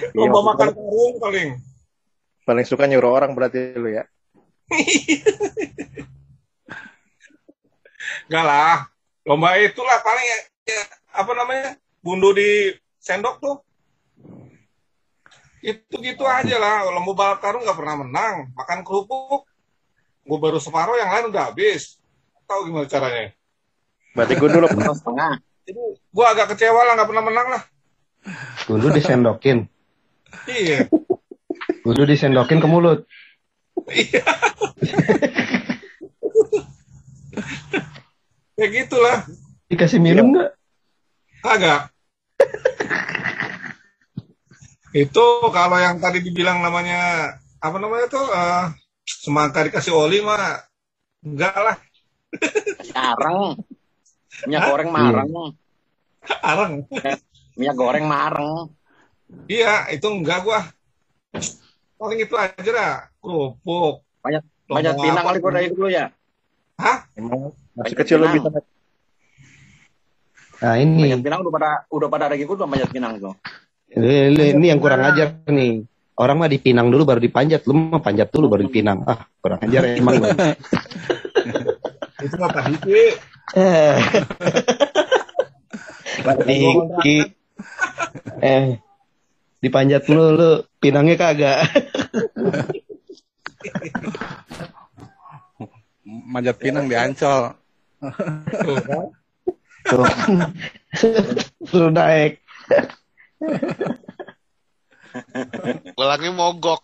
Iya, 0.02 0.18
Lomba 0.18 0.42
maksud 0.42 0.50
makan 0.50 0.68
karung 0.74 1.14
paling. 1.22 1.48
paling 2.42 2.66
suka 2.66 2.90
nyuruh 2.90 3.14
orang 3.14 3.38
berarti 3.38 3.78
lo 3.78 3.86
ya. 3.86 4.02
Enggak 8.26 8.44
lah. 8.44 8.90
Lomba 9.22 9.54
itulah 9.62 10.02
paling 10.02 10.26
ya, 10.26 10.38
ya, 10.74 10.82
apa 11.14 11.30
namanya? 11.34 11.78
Bundu 12.02 12.34
di 12.34 12.74
sendok 12.98 13.38
tuh. 13.38 13.56
Itu 15.62 16.02
gitu 16.02 16.26
aja 16.26 16.58
lah. 16.58 16.90
Lomba 16.90 17.14
balap 17.14 17.38
karung 17.38 17.62
nggak 17.62 17.78
pernah 17.78 18.02
menang. 18.02 18.50
Makan 18.58 18.82
kerupuk. 18.82 19.46
Gue 20.26 20.38
baru 20.42 20.58
separuh, 20.58 20.98
yang 20.98 21.14
lain 21.14 21.30
udah 21.30 21.54
habis. 21.54 22.02
Tahu 22.50 22.70
gimana 22.70 22.90
caranya? 22.90 23.30
Berarti 24.14 24.34
gue 24.34 24.48
dulu 24.50 24.66
Satu 24.66 24.98
setengah. 24.98 25.38
Jadi 25.66 25.82
gue 25.98 26.26
agak 26.26 26.54
kecewa 26.54 26.80
lah 26.86 26.94
nggak 26.94 27.10
pernah 27.10 27.24
menang 27.26 27.48
lah. 27.50 27.62
Dulu 28.70 28.86
disendokin. 28.94 29.66
Iya. 30.46 30.86
Dulu 31.82 32.02
disendokin 32.06 32.62
ke 32.62 32.68
mulut. 32.70 33.02
Iya. 33.90 34.22
ya 38.62 38.66
gitulah. 38.70 39.26
Dikasih 39.66 39.98
minum 39.98 40.30
nggak? 40.34 40.50
Agak. 41.42 41.90
itu 44.96 45.26
kalau 45.52 45.76
yang 45.76 46.00
tadi 46.00 46.24
dibilang 46.24 46.64
namanya 46.64 47.28
apa 47.60 47.76
namanya 47.76 48.08
tuh 48.08 48.24
eh, 48.32 48.72
semangka 49.04 49.60
dikasih 49.68 49.92
oli 49.92 50.24
mah 50.24 50.64
enggak 51.20 51.52
lah 51.52 51.76
Mareng. 52.96 53.60
Minyak 54.44 54.62
goreng 54.66 54.90
mareng. 54.90 55.28
areng 56.42 56.72
Minyak 57.54 57.74
goreng 57.74 58.04
mareng. 58.04 58.68
iya 59.48 59.88
itu 59.88 60.04
enggak 60.04 60.42
gua 60.42 60.60
paling 61.96 62.20
itu 62.20 62.34
aja 62.34 62.70
lah 62.70 62.92
kerupuk 63.18 64.04
Banyak 64.20 64.42
banyak 64.66 64.94
pinang 64.96 65.24
apa 65.24 65.28
kali 65.28 65.38
gue 65.38 65.52
dari 65.52 65.68
dulu 65.70 65.88
ya. 65.88 66.06
hah 66.76 67.06
emang 67.14 67.50
masih 67.72 67.94
Banyak 67.94 67.96
kecil 67.96 68.16
lo 68.16 68.26
pinang. 68.26 68.36
bisa 68.36 68.48
naik. 68.50 68.66
Nah 70.56 70.74
ini, 70.74 71.02
Banyak 71.04 71.20
pinang 71.22 71.40
udah 71.40 71.52
pada 71.52 71.70
udah 71.88 72.08
pada 72.08 72.24
ada 72.26 72.34
gitu 72.34 72.52
udah 72.52 72.64
banyak 72.66 72.88
pinang 72.88 73.12
tuh. 73.16 73.34
ini, 73.88 74.32
ini- 74.52 74.68
yang 74.68 74.78
kurang 74.78 75.04
ajar 75.04 75.36
nih. 75.46 75.84
Orang 76.16 76.40
mah 76.40 76.48
dipinang 76.48 76.88
dulu 76.88 77.04
baru 77.04 77.20
dipanjat. 77.20 77.64
Lu 77.64 77.76
mah 77.76 78.00
panjat 78.00 78.32
dulu 78.32 78.48
baru 78.48 78.64
dipinang. 78.64 79.04
Ah, 79.04 79.28
kurang 79.36 79.60
ajar 79.60 79.84
emang. 79.92 80.16
lu. 80.16 80.26
itu 82.24 82.34
nggak 82.34 82.52
tadi 82.52 82.74
sih 82.82 82.96
Eh. 82.96 83.12
Diki. 86.46 87.18
Eh. 88.42 88.78
Dipanjat 89.62 90.10
lu, 90.10 90.34
lu 90.34 90.66
pinangnya 90.82 91.14
kagak. 91.16 91.70
manjat 96.06 96.54
pinang 96.58 96.86
di 96.86 96.94
Ancol 96.94 97.50
Tuh? 98.62 98.78
Tuh. 99.86 100.06
Suruh 101.66 101.90
naik. 101.90 102.38
Pulangnya 105.96 106.30
mogok. 106.34 106.82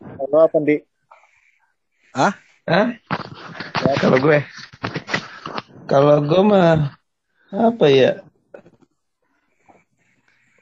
Kalau 0.00 0.38
apa 0.44 0.58
di? 0.64 0.76
Hah? 2.14 2.34
Kalau 4.00 4.18
gue? 4.20 4.38
Kalau 5.90 6.16
gue 6.22 6.42
mah 6.44 6.94
apa 7.50 7.86
ya? 7.90 8.22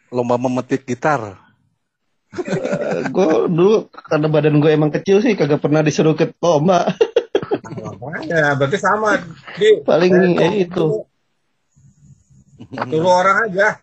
lomba 0.09 0.41
memetik 0.41 0.89
gitar 0.89 1.37
Eh, 2.33 3.09
gue 3.09 3.29
dulu 3.49 3.89
karena 3.93 4.29
badan 4.29 4.61
gue 4.61 4.73
emang 4.73 4.89
kecil 4.93 5.21
sih 5.21 5.37
kagak 5.37 5.61
pernah 5.61 5.85
disuruh 5.85 6.17
ke 6.17 6.33
lomba. 6.41 6.89
makanya 8.01 8.57
berarti 8.57 8.77
sama 8.81 9.21
di 9.57 9.85
Paling 9.85 10.37
eh, 10.41 10.65
itu. 10.65 11.05
dulu 12.89 13.09
orang 13.09 13.49
aja 13.49 13.81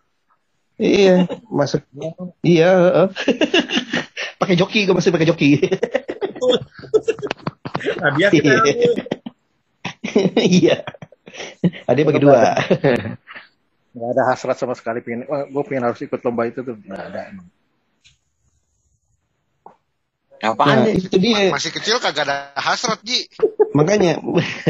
Iya, 0.76 1.24
masuk. 1.48 1.80
Iya, 2.44 2.68
heeh. 2.76 3.08
Pakai 4.36 4.54
joki 4.54 4.84
gue 4.84 4.94
masih 4.94 5.10
pakai 5.10 5.26
joki. 5.26 5.50
nah 8.00 8.10
dia 8.14 8.28
kita 8.28 8.52
Iya. 10.36 10.80
Ada 11.84 12.00
bagi 12.02 12.20
dua. 12.20 12.56
nggak 13.96 14.10
ada 14.12 14.22
hasrat 14.28 14.56
sama 14.60 14.76
sekali 14.76 15.00
pengen 15.00 15.24
wah 15.24 15.44
gue 15.44 15.62
pengen 15.64 15.88
harus 15.88 16.00
ikut 16.04 16.20
lomba 16.20 16.44
itu 16.44 16.60
tuh 16.60 16.76
nggak 16.76 17.02
ada 17.12 17.20
emang. 17.32 17.48
Apaan 20.36 20.84
Nah, 20.84 20.92
nih? 20.92 21.00
itu 21.00 21.16
dia. 21.16 21.48
Masih 21.48 21.72
kecil 21.72 21.96
kagak 21.96 22.28
ada 22.28 22.52
hasrat, 22.60 23.00
Ji. 23.00 23.24
Makanya 23.72 24.20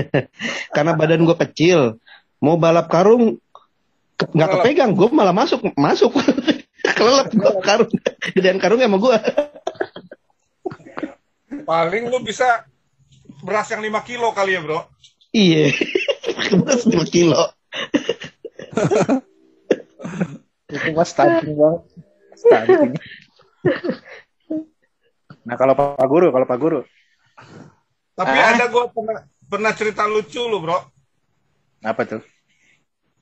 karena 0.75 0.95
badan 0.95 1.27
gue 1.27 1.37
kecil, 1.43 1.99
mau 2.39 2.55
balap 2.55 2.87
karung 2.87 3.43
nggak 4.17 4.49
kepegang, 4.49 4.97
gue 4.97 5.09
malah 5.13 5.35
masuk 5.35 5.61
masuk 5.77 6.09
kelelep 6.95 7.29
gue 7.35 7.51
karung 7.65 7.93
dan 8.39 8.57
karung 8.63 8.81
sama 8.81 8.99
gue. 9.03 9.17
Paling 11.67 12.05
lu 12.13 12.23
bisa 12.23 12.63
beras 13.43 13.67
yang 13.75 13.83
5 13.83 14.07
kilo 14.07 14.31
kali 14.31 14.55
ya, 14.55 14.61
Bro. 14.63 14.87
Iya, 15.35 15.75
beras 16.63 16.87
5 16.87 17.03
kilo. 17.11 17.43
itu 20.67 20.89
mah 20.93 21.07
stunting 21.07 21.55
banget 21.57 21.83
stunting 22.35 22.93
nah 25.47 25.55
kalau 25.55 25.73
pak 25.79 26.07
guru 26.11 26.29
kalau 26.35 26.47
pak 26.47 26.59
guru 26.59 26.81
Tapi 28.17 28.33
Ah. 28.33 28.57
ada 28.57 28.73
gua 28.73 28.89
pernah, 28.89 29.29
pernah 29.45 29.73
cerita 29.77 30.09
lucu 30.09 30.41
lu, 30.41 30.65
Bro. 30.65 30.79
apa 31.85 32.03
tuh 32.09 32.23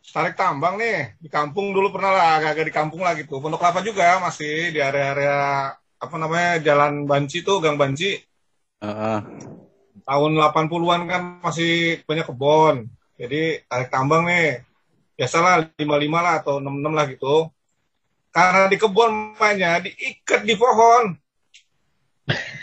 Tarik 0.04 0.36
tambang 0.36 0.76
nih, 0.76 1.16
di 1.16 1.32
kampung 1.32 1.72
dulu 1.72 1.88
pernah 1.88 2.12
lah, 2.12 2.30
agak-agak 2.36 2.66
di 2.68 2.74
kampung 2.74 3.00
lah 3.00 3.16
gitu. 3.16 3.40
Pondok 3.40 3.56
Kelapa 3.56 3.80
juga 3.80 4.20
masih 4.20 4.68
di 4.74 4.80
area-area 4.82 5.72
apa 5.96 6.16
namanya 6.20 6.60
Jalan 6.60 7.08
Banci 7.08 7.40
tuh, 7.40 7.64
Gang 7.64 7.80
Banci. 7.80 8.20
Heeh. 8.84 9.18
Tahun 10.04 10.32
80-an 10.36 11.00
kan 11.08 11.22
masih 11.40 12.04
banyak 12.04 12.28
kebon. 12.28 12.84
Jadi 13.16 13.64
tarik 13.64 13.88
tambang 13.88 14.28
nih. 14.28 14.60
Biasalah 15.16 15.72
55 15.78 15.86
lah 16.12 16.34
atau 16.42 16.60
66 16.60 16.92
lah 16.92 17.04
gitu. 17.08 17.36
Karena 18.34 18.66
di 18.66 18.76
kebun 18.76 19.38
mainnya 19.38 19.80
diikat 19.80 20.42
di 20.44 20.58
pohon. 20.58 21.16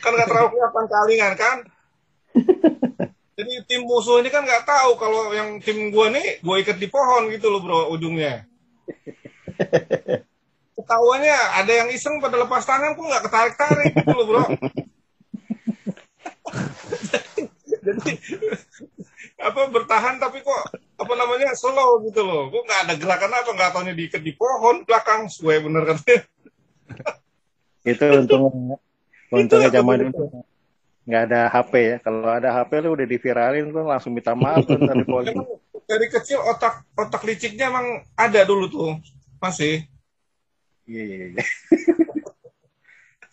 Kan 0.04 0.12
nggak 0.14 0.28
terlalu 0.30 0.48
kelihatan 0.54 0.86
kalingan 0.92 1.34
kan? 1.40 1.58
Jadi 3.42 3.66
tim 3.66 3.82
musuh 3.90 4.22
ini 4.22 4.30
kan 4.30 4.46
nggak 4.46 4.70
tahu 4.70 5.02
kalau 5.02 5.34
yang 5.34 5.58
tim 5.66 5.90
gua 5.90 6.14
nih 6.14 6.38
gua 6.46 6.62
ikat 6.62 6.78
di 6.78 6.86
pohon 6.86 7.26
gitu 7.34 7.50
loh 7.50 7.58
bro 7.58 7.90
ujungnya. 7.90 8.46
Ketahuannya 10.78 11.38
ada 11.58 11.74
yang 11.74 11.90
iseng 11.90 12.22
pada 12.22 12.38
lepas 12.38 12.62
tangan 12.62 12.94
kok 12.94 13.02
nggak 13.02 13.26
ketarik-tarik 13.26 13.98
gitu 13.98 14.14
loh 14.14 14.26
bro. 14.30 14.46
Jadi 17.82 18.14
apa 19.42 19.62
bertahan 19.74 20.22
tapi 20.22 20.46
kok 20.46 20.62
apa 21.02 21.14
namanya 21.18 21.58
slow 21.58 21.98
gitu 22.06 22.22
loh. 22.22 22.54
Kok 22.54 22.62
nggak 22.62 22.82
ada 22.86 22.94
gerakan 22.94 23.42
apa 23.42 23.50
nggak 23.58 23.72
tahunya 23.74 23.98
diikat 23.98 24.22
di 24.22 24.38
pohon 24.38 24.86
belakang 24.86 25.26
gue 25.26 25.56
bener 25.66 25.82
katanya. 25.90 26.22
itu 27.82 28.06
untungnya 28.06 28.78
untungnya 29.34 29.74
zaman 29.74 30.14
dulu 30.14 30.46
nggak 31.02 31.22
ada 31.30 31.50
HP 31.50 31.74
ya 31.82 31.96
kalau 32.06 32.30
ada 32.30 32.50
HP 32.54 32.72
lu 32.86 32.94
udah 32.94 33.08
diviralin 33.10 33.74
tuh 33.74 33.86
langsung 33.86 34.14
minta 34.14 34.38
maaf 34.38 34.62
tuh 34.70 34.78
dari 34.78 35.02
polisi 35.02 35.34
dari 35.90 36.08
kecil 36.08 36.40
otak 36.46 36.86
otak 36.94 37.26
liciknya 37.26 37.74
emang 37.74 38.06
ada 38.14 38.46
dulu 38.46 38.70
tuh 38.70 38.92
masih 39.42 39.82
iya 40.86 41.02
iya 41.02 41.26
iya 41.34 41.44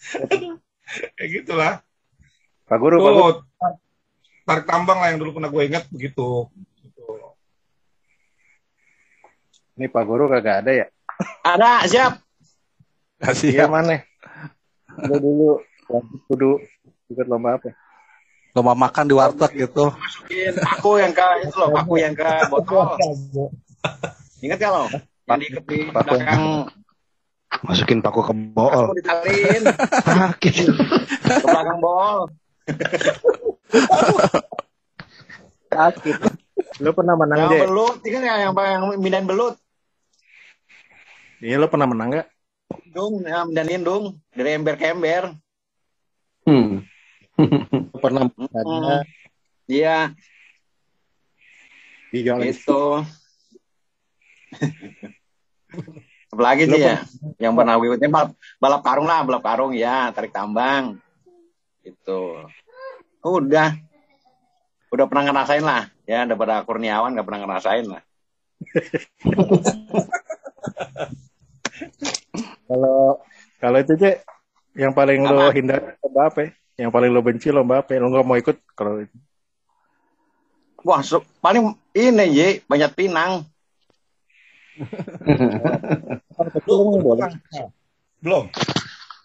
kayak 1.20 1.30
gitulah. 1.44 1.84
pak 2.64 2.78
guru 2.80 2.96
pak 2.96 3.12
guru 3.12 3.28
Tuh, 3.28 3.44
tarik 4.48 4.64
tambang 4.64 4.98
lah 5.04 5.12
yang 5.12 5.20
dulu 5.20 5.36
pernah 5.36 5.52
gue 5.52 5.62
ingat 5.68 5.84
begitu. 5.92 6.48
Gitu. 6.80 7.04
ini 9.76 9.86
pak 9.92 10.04
guru 10.08 10.24
kagak 10.32 10.64
ada 10.64 10.72
ya 10.72 10.86
Ada, 11.44 11.84
siap. 11.90 12.12
Kasih 13.18 13.50
iya 13.52 13.66
ya. 13.66 13.68
mana 13.68 14.00
lu 14.98 15.16
dulu 15.20 15.48
kudu 16.26 16.58
ikut 17.08 17.26
lomba 17.26 17.56
apa 17.56 17.72
Lomba 18.56 18.72
makan 18.74 19.04
di 19.06 19.14
warteg 19.14 19.52
gitu. 19.54 19.92
Masukin 19.92 20.56
aku 20.56 20.98
yang 20.98 21.12
ke 21.12 21.22
itu 21.44 21.52
loh, 21.54 21.68
aku 21.76 22.00
yang 22.00 22.16
ke 22.16 22.26
botol. 22.48 22.96
Ingat 24.44 24.56
gak 24.56 24.72
lo? 24.72 24.88
Yang 25.28 25.38
diikat 25.44 25.64
di 25.68 25.78
Paku. 25.92 26.16
belakang 26.16 26.42
Masukin 27.58 27.98
paku 28.00 28.20
ke 28.24 28.32
bool. 28.34 28.72
aku 28.88 28.94
ditalin 28.96 29.62
Sakit. 30.00 30.54
ke 31.22 31.44
belakang 31.44 31.78
bol. 31.78 32.28
sakit 35.68 36.16
lu 36.80 36.90
pernah 36.90 37.14
menang 37.14 37.38
Yang 37.38 37.50
deh 37.52 37.60
belut, 37.64 37.94
ingat 38.02 38.20
nggak 38.20 38.38
yang 38.40 38.52
yang 38.56 38.82
mindahin 38.98 39.26
belut? 39.28 39.54
iya 41.38 41.54
lu 41.54 41.68
pernah 41.68 41.86
menang 41.86 42.08
nggak 42.10 42.26
Dung, 42.88 43.22
ya, 43.22 43.44
mindahin 43.44 43.84
dung 43.84 44.04
dari 44.32 44.56
ember 44.56 44.74
ke 44.74 44.92
ember. 44.92 45.32
Hmm. 46.44 46.84
pernah 48.04 48.26
Hmm. 48.28 49.04
Iya, 49.68 50.16
di 52.08 52.24
jalan 52.24 52.48
itu. 52.48 53.04
Apalagi 56.32 56.68
sih 56.68 56.80
ya, 56.80 57.04
yang 57.40 57.52
pernah 57.56 57.76
gue 57.76 57.88
ikutin 57.92 58.12
balap, 58.12 58.32
balap 58.60 58.80
karung 58.84 59.04
lah, 59.08 59.20
balap 59.24 59.44
karung 59.44 59.72
ya, 59.76 60.08
tarik 60.12 60.32
tambang. 60.32 60.96
Itu. 61.84 62.48
Udah. 63.24 63.76
Udah 64.88 65.04
pernah 65.08 65.28
ngerasain 65.28 65.64
lah. 65.64 65.92
Ya, 66.08 66.24
daripada 66.24 66.64
Kurniawan 66.64 67.12
nggak 67.12 67.26
pernah 67.28 67.44
ngerasain 67.44 67.84
lah. 67.88 68.00
kalau 72.68 73.22
kalau 73.60 73.78
itu 73.78 73.94
cek 73.96 74.26
yang 74.74 74.92
paling 74.96 75.22
lo 75.22 75.48
Apa? 75.48 75.54
hindari 75.54 75.94
lomba 76.02 76.30
apa 76.30 76.40
ya? 76.42 76.50
Yang 76.78 76.94
paling 76.94 77.10
lo 77.10 77.20
benci 77.20 77.50
lomba 77.50 77.82
apa 77.82 77.90
ya? 77.92 77.98
lo 77.98 78.14
nggak 78.14 78.26
mau 78.26 78.38
ikut 78.38 78.56
kalau 78.78 79.02
itu 79.02 79.18
Wah, 80.86 81.02
so- 81.02 81.26
paling 81.42 81.74
ini 81.90 82.24
Ji, 82.30 82.48
banyak 82.70 82.94
pinang. 82.94 83.42
Boleh 87.02 87.34
Belum. 88.22 88.46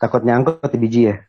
Takut 0.02 0.26
nyangkut 0.26 0.66
di 0.74 0.78
biji 0.82 1.02
ya. 1.14 1.22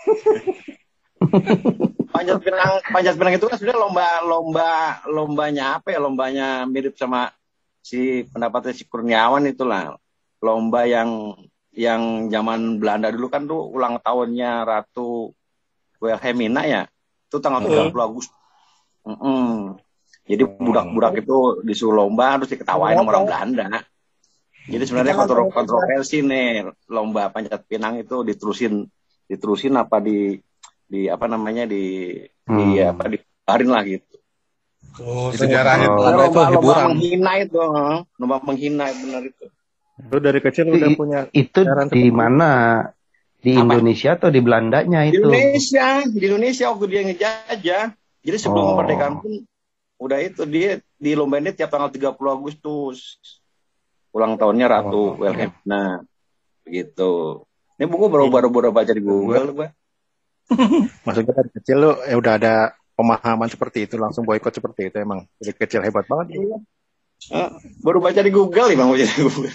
Panjat 2.10 2.42
pinang, 2.42 2.82
panjat 2.90 3.14
pinang 3.14 3.38
itu 3.38 3.46
kan 3.46 3.54
sebenarnya 3.54 3.78
lomba 3.78 4.06
lomba 4.26 4.70
lombanya 5.06 5.78
apa 5.78 5.94
ya? 5.94 6.02
Lombanya 6.02 6.66
mirip 6.66 6.98
sama 6.98 7.30
si 7.84 8.26
pendapatnya 8.26 8.74
si 8.74 8.82
Kurniawan 8.88 9.46
itulah. 9.46 9.94
Lomba 10.42 10.88
yang 10.88 11.36
yang 11.70 12.26
zaman 12.26 12.82
Belanda 12.82 13.14
dulu 13.14 13.30
kan 13.30 13.46
tuh 13.46 13.70
ulang 13.70 14.02
tahunnya 14.02 14.66
Ratu 14.66 15.30
Wilhelmina 16.00 16.62
ya. 16.64 16.82
Itu 17.28 17.38
tanggal 17.38 17.62
30 17.62 17.92
Agustus. 17.94 18.34
Mm-mm. 19.06 19.76
Jadi 20.26 20.42
budak-budak 20.46 21.24
itu 21.24 21.62
disuruh 21.64 22.04
lomba 22.04 22.38
harus 22.38 22.48
diketawain 22.48 22.94
sama 22.94 23.10
orang 23.10 23.26
Belanda. 23.26 23.66
Jadi 24.70 24.84
sebenarnya 24.86 25.14
kontro 25.16 25.48
kontroversi 25.50 26.22
nih 26.22 26.68
lomba 26.92 27.32
panjat 27.32 27.64
pinang 27.66 27.98
itu 27.98 28.22
diterusin 28.22 28.86
diterusin 29.26 29.74
apa 29.74 29.98
di 29.98 30.38
di 30.84 31.06
apa 31.06 31.26
namanya 31.26 31.66
di 31.66 32.14
di 32.44 32.64
Hmm. 32.78 32.92
apa 32.94 33.04
dibarin 33.10 33.70
lah 33.70 33.82
gitu. 33.86 34.16
Oh, 35.00 35.30
sejarahnya 35.30 35.86
Oh. 35.90 35.96
Belanda 35.98 36.22
itu 36.26 36.34
lomba, 36.34 36.42
lomba 36.50 36.74
hiburan. 36.74 36.86
menghina 36.94 37.32
itu, 37.38 37.58
huh? 37.58 37.98
lomba 38.18 38.36
menghina 38.42 38.84
benar 38.90 39.22
itu. 39.22 39.46
lu 40.00 40.16
dari 40.16 40.40
kecil 40.40 40.64
udah 40.72 40.90
punya 40.96 41.20
Itu 41.30 41.60
di 41.92 42.08
mana? 42.08 42.50
Di 43.40 43.56
Apa? 43.56 43.62
Indonesia 43.64 44.10
atau 44.14 44.28
di 44.28 44.40
Belandanya 44.40 45.00
Di 45.08 45.16
itu? 45.16 45.24
Indonesia, 45.24 45.86
di 46.04 46.20
Indonesia 46.22 46.64
waktu 46.68 46.86
dia 46.86 47.00
ngejajah. 47.08 47.84
Jadi 48.20 48.36
sebelum 48.36 48.64
Oh. 48.64 48.68
kemerdekaan 48.76 49.14
pun 49.18 49.32
udah 49.96 50.18
itu 50.20 50.44
dia 50.44 50.70
di 50.94 51.10
lomba 51.12 51.40
ini 51.40 51.52
tiap 51.52 51.72
tanggal 51.72 51.88
30 51.88 52.12
Agustus. 52.30 53.16
Ulang 54.12 54.36
tahunnya 54.36 54.66
Ratu 54.68 55.16
Oh. 55.16 55.16
Wilhelmina. 55.16 56.04
Begitu. 56.62 57.40
Ini 57.80 57.88
buku 57.88 58.06
baru 58.06 58.28
baru 58.28 58.70
baca 58.70 58.92
di 58.92 59.00
Google 59.00 59.56
gua. 59.56 59.68
maksudnya 61.06 61.32
dari 61.32 61.50
kecil 61.54 61.76
lu 61.78 61.92
ya 62.02 62.18
udah 62.18 62.34
ada 62.34 62.54
pemahaman 62.92 63.46
seperti 63.46 63.86
itu 63.86 63.94
langsung 63.96 64.26
boykot 64.26 64.50
seperti 64.50 64.90
itu 64.90 64.98
emang 64.98 65.22
dari 65.38 65.54
kecil 65.54 65.78
hebat 65.80 66.04
banget 66.10 66.34
Eh, 67.30 67.48
baru 67.80 68.02
baca 68.02 68.18
di 68.18 68.32
Google 68.32 68.66
ya 68.66 68.76
Bang 68.76 68.90
baca 68.90 69.04
di 69.04 69.14
Google. 69.14 69.46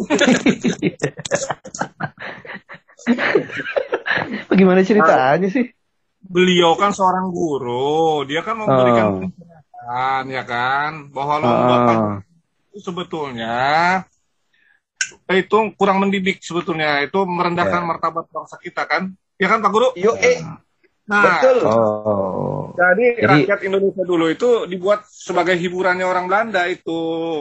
Bagaimana 4.60 4.84
ceritanya 4.84 5.48
sih? 5.48 5.72
Beliau 6.20 6.76
kan 6.76 6.92
seorang 6.92 7.32
guru, 7.32 8.28
dia 8.28 8.44
kan 8.44 8.60
memberikan 8.60 9.06
Oh. 9.08 9.18
penjelasan 9.24 10.22
ya 10.28 10.44
kan 10.44 10.90
bahwa 11.08 11.34
lomba 11.40 11.76
Ah. 11.88 12.16
itu 12.68 12.78
sebetulnya 12.84 13.56
itu 15.32 15.56
kurang 15.74 16.04
mendidik 16.04 16.44
sebetulnya 16.44 17.00
itu 17.00 17.24
merendahkan 17.24 17.88
martabat 17.88 18.28
bangsa 18.28 18.60
kita 18.60 18.84
kan 18.84 19.16
ya 19.34 19.48
kan 19.48 19.58
Pak 19.58 19.70
Guru 19.72 19.88
Yo 19.96 20.12
eh 20.14 20.44
Nah, 21.10 21.42
Betul. 21.42 21.58
Oh. 21.66 22.70
jadi, 22.78 23.18
Jadi- 23.18 23.42
rakyat 23.42 23.60
Indonesia 23.66 24.04
dulu 24.06 24.30
itu 24.30 24.70
dibuat 24.70 25.02
sebagai 25.10 25.58
hiburannya 25.58 26.06
orang 26.06 26.30
Belanda 26.30 26.70
itu, 26.70 26.94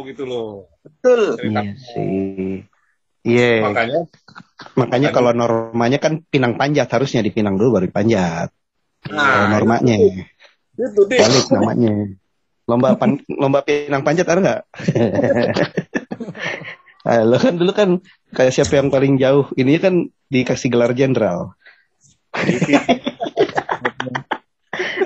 gitu 0.10 0.26
loh. 0.26 0.74
Betul. 0.82 1.38
Cerita. 1.38 1.62
Iya 1.62 1.78
sih. 1.78 2.66
Iya. 3.28 3.68
Makanya 3.68 4.00
Makanya 4.76 5.10
kalau 5.16 5.32
normanya 5.32 6.00
kan 6.04 6.20
Pinang 6.28 6.60
Panjat 6.60 6.92
harusnya 6.92 7.24
di 7.24 7.32
Pinang 7.32 7.56
dulu 7.56 7.80
baru 7.80 7.88
Panjat. 7.92 8.52
Nah, 9.08 9.48
normanya. 9.56 9.96
itu 9.96 11.02
deh. 11.08 11.20
Balik 11.20 11.46
namanya. 11.52 11.92
Lomba 12.68 12.96
pan, 13.00 13.18
lomba 13.28 13.64
Pinang 13.64 14.04
Panjat 14.04 14.28
ada 14.28 14.40
nggak? 14.40 14.62
Ah, 17.08 17.24
lo 17.24 17.40
kan 17.40 17.56
dulu 17.56 17.72
kan 17.72 18.04
kayak 18.36 18.52
siapa 18.52 18.76
yang 18.76 18.92
paling 18.92 19.16
jauh 19.16 19.48
ini 19.56 19.80
kan 19.80 20.12
dikasih 20.28 20.68
gelar 20.68 20.92
jenderal. 20.92 21.56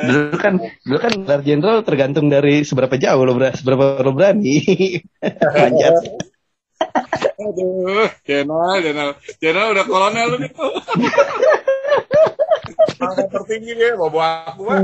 dulu 0.03 0.35
kan 0.35 0.57
dulu 0.83 0.97
kan 0.99 1.13
gelar 1.21 1.41
jenderal 1.45 1.85
tergantung 1.85 2.33
dari 2.33 2.65
seberapa 2.65 2.97
jauh 2.97 3.21
lo 3.23 3.37
berani, 3.37 3.55
seberapa 3.55 4.01
lo 4.01 4.11
berani 4.11 4.57
panjat. 5.61 5.93
Aduh, 7.43 8.07
Jenal, 8.23 8.75
Jenal. 8.83 9.09
Jenal 9.41 9.65
udah 9.73 9.85
kolonel 9.87 10.27
lu 10.35 10.37
gitu. 10.45 10.67
Angkat 13.01 13.27
tertinggi 13.31 13.73
dia, 13.75 13.97
bawa 13.99 14.53
aku 14.53 14.61
mah. 14.67 14.81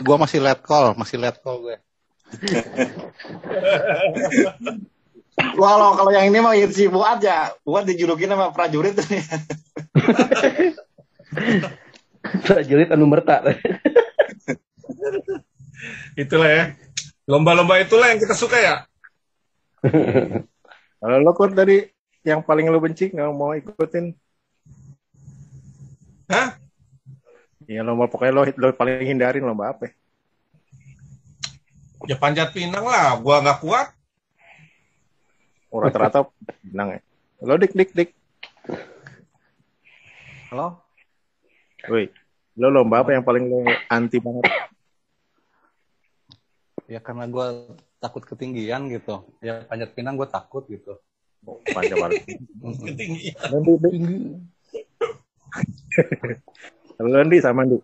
Gua 0.00 0.16
masih 0.16 0.40
let 0.40 0.60
call, 0.64 0.96
masih 0.96 1.20
let 1.20 1.36
call 1.44 1.60
gue. 1.60 1.76
Walau 5.56 5.96
kalau 5.96 6.12
yang 6.12 6.28
ini 6.28 6.38
mah 6.40 6.54
si 6.72 6.88
Buat 6.88 7.20
ya, 7.24 7.52
Buat 7.64 7.88
dijulukin 7.88 8.30
sama 8.30 8.52
prajurit. 8.52 8.96
Prajurit 12.44 12.88
anu 12.92 13.08
merta. 13.08 13.42
Itulah 16.14 16.50
ya. 16.50 16.62
Lomba-lomba 17.24 17.80
itulah 17.80 18.10
yang 18.12 18.20
kita 18.20 18.34
suka 18.36 18.58
ya. 18.58 18.89
Kalau 21.00 21.16
lo 21.24 21.32
Kur 21.32 21.56
dari 21.56 21.88
yang 22.20 22.44
paling 22.44 22.68
lo 22.68 22.76
benci 22.80 23.08
nggak 23.08 23.32
mau 23.32 23.56
ikutin? 23.56 24.12
Hah? 26.28 26.60
Ya 27.64 27.80
lomba 27.80 28.10
pokoknya 28.10 28.32
lo, 28.34 28.42
lo 28.44 28.66
paling 28.76 29.08
hindarin 29.08 29.46
lomba 29.46 29.72
apa? 29.72 29.88
Ya 32.08 32.16
panjat 32.16 32.52
pinang 32.52 32.84
lah, 32.84 33.16
gua 33.20 33.40
nggak 33.40 33.60
kuat. 33.64 33.88
Oh, 35.70 35.78
rata-rata 35.78 36.26
menang 36.66 36.98
ya. 36.98 37.00
Lo 37.46 37.54
dik 37.56 37.72
dik 37.72 37.90
dik. 37.94 38.10
Halo? 40.50 40.82
Woi, 41.86 42.10
lo 42.58 42.68
lomba 42.74 43.06
apa 43.06 43.14
yang 43.14 43.22
paling 43.22 43.46
lo 43.46 43.62
anti 43.86 44.18
banget? 44.18 44.50
Ya 46.90 46.98
karena 46.98 47.30
gue 47.30 47.46
takut 48.00 48.24
ketinggian 48.24 48.88
gitu. 48.88 49.28
Ya 49.44 49.62
panjat 49.68 49.92
pinang 49.92 50.16
gue 50.16 50.26
takut 50.26 50.64
gitu. 50.66 50.96
Oh, 51.44 51.60
panjang 51.72 52.00
banget. 52.00 52.24
Ketinggian. 52.88 53.36
Dik, 53.38 53.76
Dik. 53.80 53.94
Lo 57.00 57.16
Andi 57.20 57.38
sama 57.40 57.64
Andi. 57.64 57.78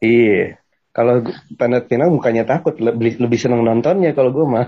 Iya. 0.00 0.56
Kalau 0.90 1.22
Panjat 1.54 1.86
Pinang 1.86 2.10
bukannya 2.10 2.42
takut, 2.42 2.74
lebih 2.82 3.22
lebih 3.22 3.38
senang 3.38 3.62
nontonnya 3.62 4.10
kalau 4.10 4.34
gue 4.34 4.42
mah 4.42 4.66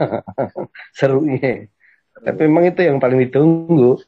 serunya. 0.99 1.67
Tapi 2.15 2.41
memang 2.47 2.71
itu 2.71 2.81
yang 2.87 3.03
paling 3.03 3.27
ditunggu. 3.27 3.99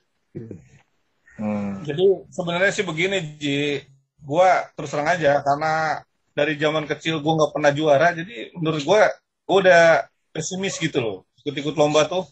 Hmm. 1.34 1.82
Jadi 1.82 2.04
sebenarnya 2.30 2.70
sih 2.70 2.86
begini, 2.86 3.18
Ji. 3.34 3.82
Gua 4.22 4.62
terus 4.72 4.94
terang 4.94 5.10
aja 5.10 5.42
karena 5.42 6.00
dari 6.32 6.54
zaman 6.54 6.86
kecil 6.86 7.18
gua 7.18 7.44
nggak 7.44 7.52
pernah 7.52 7.70
juara, 7.74 8.08
jadi 8.14 8.54
menurut 8.56 8.82
gua 8.86 9.10
gua 9.44 9.56
udah 9.60 9.82
pesimis 10.32 10.76
gitu 10.80 10.98
loh. 11.00 11.18
Ikut-ikut 11.44 11.76
lomba 11.76 12.08
tuh. 12.08 12.24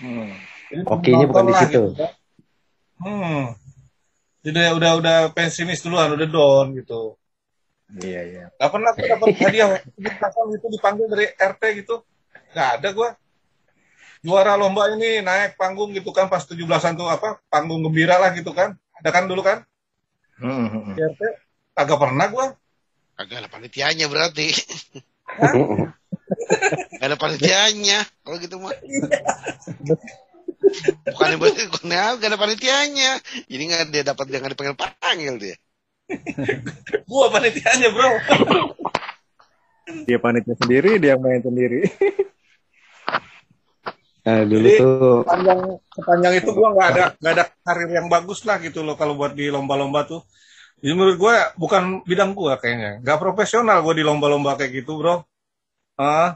Hmm. 0.00 0.32
Jadi 0.70 0.82
Oke-nya 0.86 1.26
bukan 1.26 1.44
di 1.50 1.52
lah 1.52 1.60
situ. 1.66 1.82
gitu. 1.92 2.06
Hmm. 3.02 3.52
Jadi 4.40 4.60
udah 4.72 4.92
udah 4.96 5.16
pesimis 5.36 5.84
duluan, 5.84 6.16
udah 6.16 6.28
down 6.30 6.72
gitu. 6.78 7.20
Iya 8.00 8.20
iya. 8.22 8.44
Gak 8.54 8.70
pernah 8.70 8.94
aku 8.94 9.02
dapat 9.02 9.26
hadiah 9.42 9.68
Kapan 9.98 10.46
itu 10.54 10.66
dipanggil 10.70 11.06
dari 11.10 11.26
RT 11.34 11.62
gitu. 11.82 12.06
Gak 12.54 12.80
ada 12.80 12.88
gua. 12.94 13.10
Juara 14.20 14.54
lomba 14.54 14.88
ini 14.94 15.24
naik 15.24 15.56
panggung 15.56 15.90
gitu 15.96 16.12
kan 16.12 16.28
pas 16.30 16.44
17-an 16.46 16.94
tuh 16.94 17.08
apa? 17.10 17.42
Panggung 17.50 17.82
gembira 17.82 18.16
lah 18.20 18.30
gitu 18.32 18.54
kan. 18.54 18.78
Ada 19.00 19.10
kan 19.10 19.24
dulu 19.26 19.42
kan? 19.42 19.66
Hmm, 20.38 20.70
hmm, 20.70 20.82
hmm. 20.92 20.96
RT. 20.96 21.22
Agak 21.74 21.98
pernah 21.98 22.26
gua. 22.30 22.46
Kagak 23.18 23.44
ada 23.44 23.48
panitianya 23.50 24.06
berarti. 24.08 24.54
Gak 27.00 27.06
ada 27.06 27.16
panitianya. 27.16 28.02
Kalau 28.24 28.36
gitu 28.40 28.56
mah. 28.58 28.74
Bukannya 31.10 31.36
berarti 31.40 31.62
bukannya 31.70 32.04
gak 32.20 32.30
ada 32.30 32.38
panitianya. 32.40 33.12
Jadi 33.48 33.62
nggak 33.70 33.82
dia 33.90 34.02
dapat 34.06 34.24
dia 34.28 34.38
nggak 34.42 34.52
dipanggil 34.54 34.76
panggil 34.78 35.34
dia. 35.38 35.56
Gua 37.06 37.30
panitianya 37.30 37.88
bro. 37.94 38.10
Dia 40.06 40.18
panitia 40.22 40.54
sendiri, 40.58 41.02
dia 41.02 41.18
main 41.18 41.42
sendiri. 41.42 41.82
Nah, 44.20 44.44
dulu 44.44 44.68
Jadi- 44.68 44.78
tuh 44.78 45.24
Sepanjang 45.24 45.60
sepanjang 45.96 46.32
itu 46.38 46.50
gua 46.52 46.68
nggak 46.76 46.88
ada 46.94 47.04
nggak 47.18 47.32
ada 47.34 47.44
karir 47.64 47.90
yang 47.90 48.06
bagus 48.12 48.44
lah 48.44 48.60
gitu 48.60 48.84
loh 48.84 48.94
kalau 48.94 49.16
buat 49.16 49.32
di 49.34 49.48
lomba-lomba 49.50 50.06
tuh. 50.06 50.22
Jadi 50.80 50.92
menurut 50.96 51.16
gua 51.20 51.52
bukan 51.60 52.00
bidang 52.08 52.32
gua 52.32 52.56
kayaknya. 52.56 53.04
Gak 53.04 53.20
profesional 53.20 53.84
gua 53.84 53.92
di 53.92 54.04
lomba-lomba 54.04 54.56
kayak 54.56 54.80
gitu 54.80 54.96
bro. 54.96 55.20
Ah, 56.00 56.34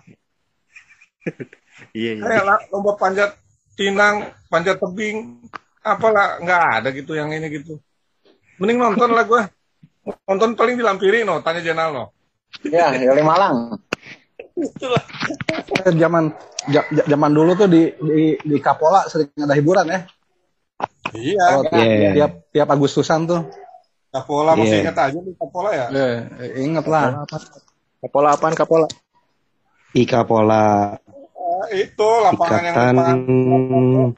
Iya 1.96 2.20
iya. 2.20 2.22
kayak 2.22 2.44
lah, 2.44 2.59
lomba 2.68 3.00
panjat 3.00 3.33
pinang, 3.74 4.28
panjat 4.52 4.76
tebing, 4.76 5.40
apalah 5.80 6.37
nggak 6.44 6.62
ada 6.80 6.88
gitu 6.92 7.16
yang 7.16 7.33
ini 7.33 7.48
gitu. 7.48 7.80
Mending 8.61 8.78
nonton 8.78 9.11
lah 9.16 9.24
gua. 9.24 9.48
Nonton 10.28 10.52
paling 10.52 10.76
dilampiri 10.76 11.24
no, 11.24 11.40
tanya 11.40 11.64
Jenal 11.64 11.88
no. 11.96 12.04
ya, 12.68 12.92
dari 12.92 13.24
Malang. 13.24 13.80
Zaman 15.88 16.30
ja- 16.68 16.87
ja- 16.92 17.09
zaman 17.09 17.33
dulu 17.33 17.57
tuh 17.57 17.66
di 17.72 17.88
di 17.96 18.37
di 18.38 18.57
Kapola 18.61 19.09
sering 19.09 19.33
ada 19.35 19.57
hiburan 19.57 19.88
ya. 19.88 20.00
Iya. 21.16 21.46
Iya. 21.72 22.11
tiap 22.12 22.33
tiap 22.52 22.68
Agustusan 22.68 23.24
tuh. 23.24 23.63
Kapola 24.14 24.55
masih 24.55 24.79
Iya. 24.79 24.83
ingat 24.87 24.96
aja 24.96 25.18
nih 25.18 25.35
Kapola 25.35 25.70
ya. 25.74 25.87
Eh, 25.90 26.62
inget 26.62 26.87
lah. 26.87 27.27
Kapola 27.98 28.29
apaan 28.38 28.55
kapola? 28.55 28.87
Ika 29.90 30.22
Pola 30.22 30.94
Ah, 31.35 31.66
itu 31.70 32.09
lapangan 32.22 32.62
yang 32.62 32.74
Ikatan 32.74 32.94
depan. 32.94 34.09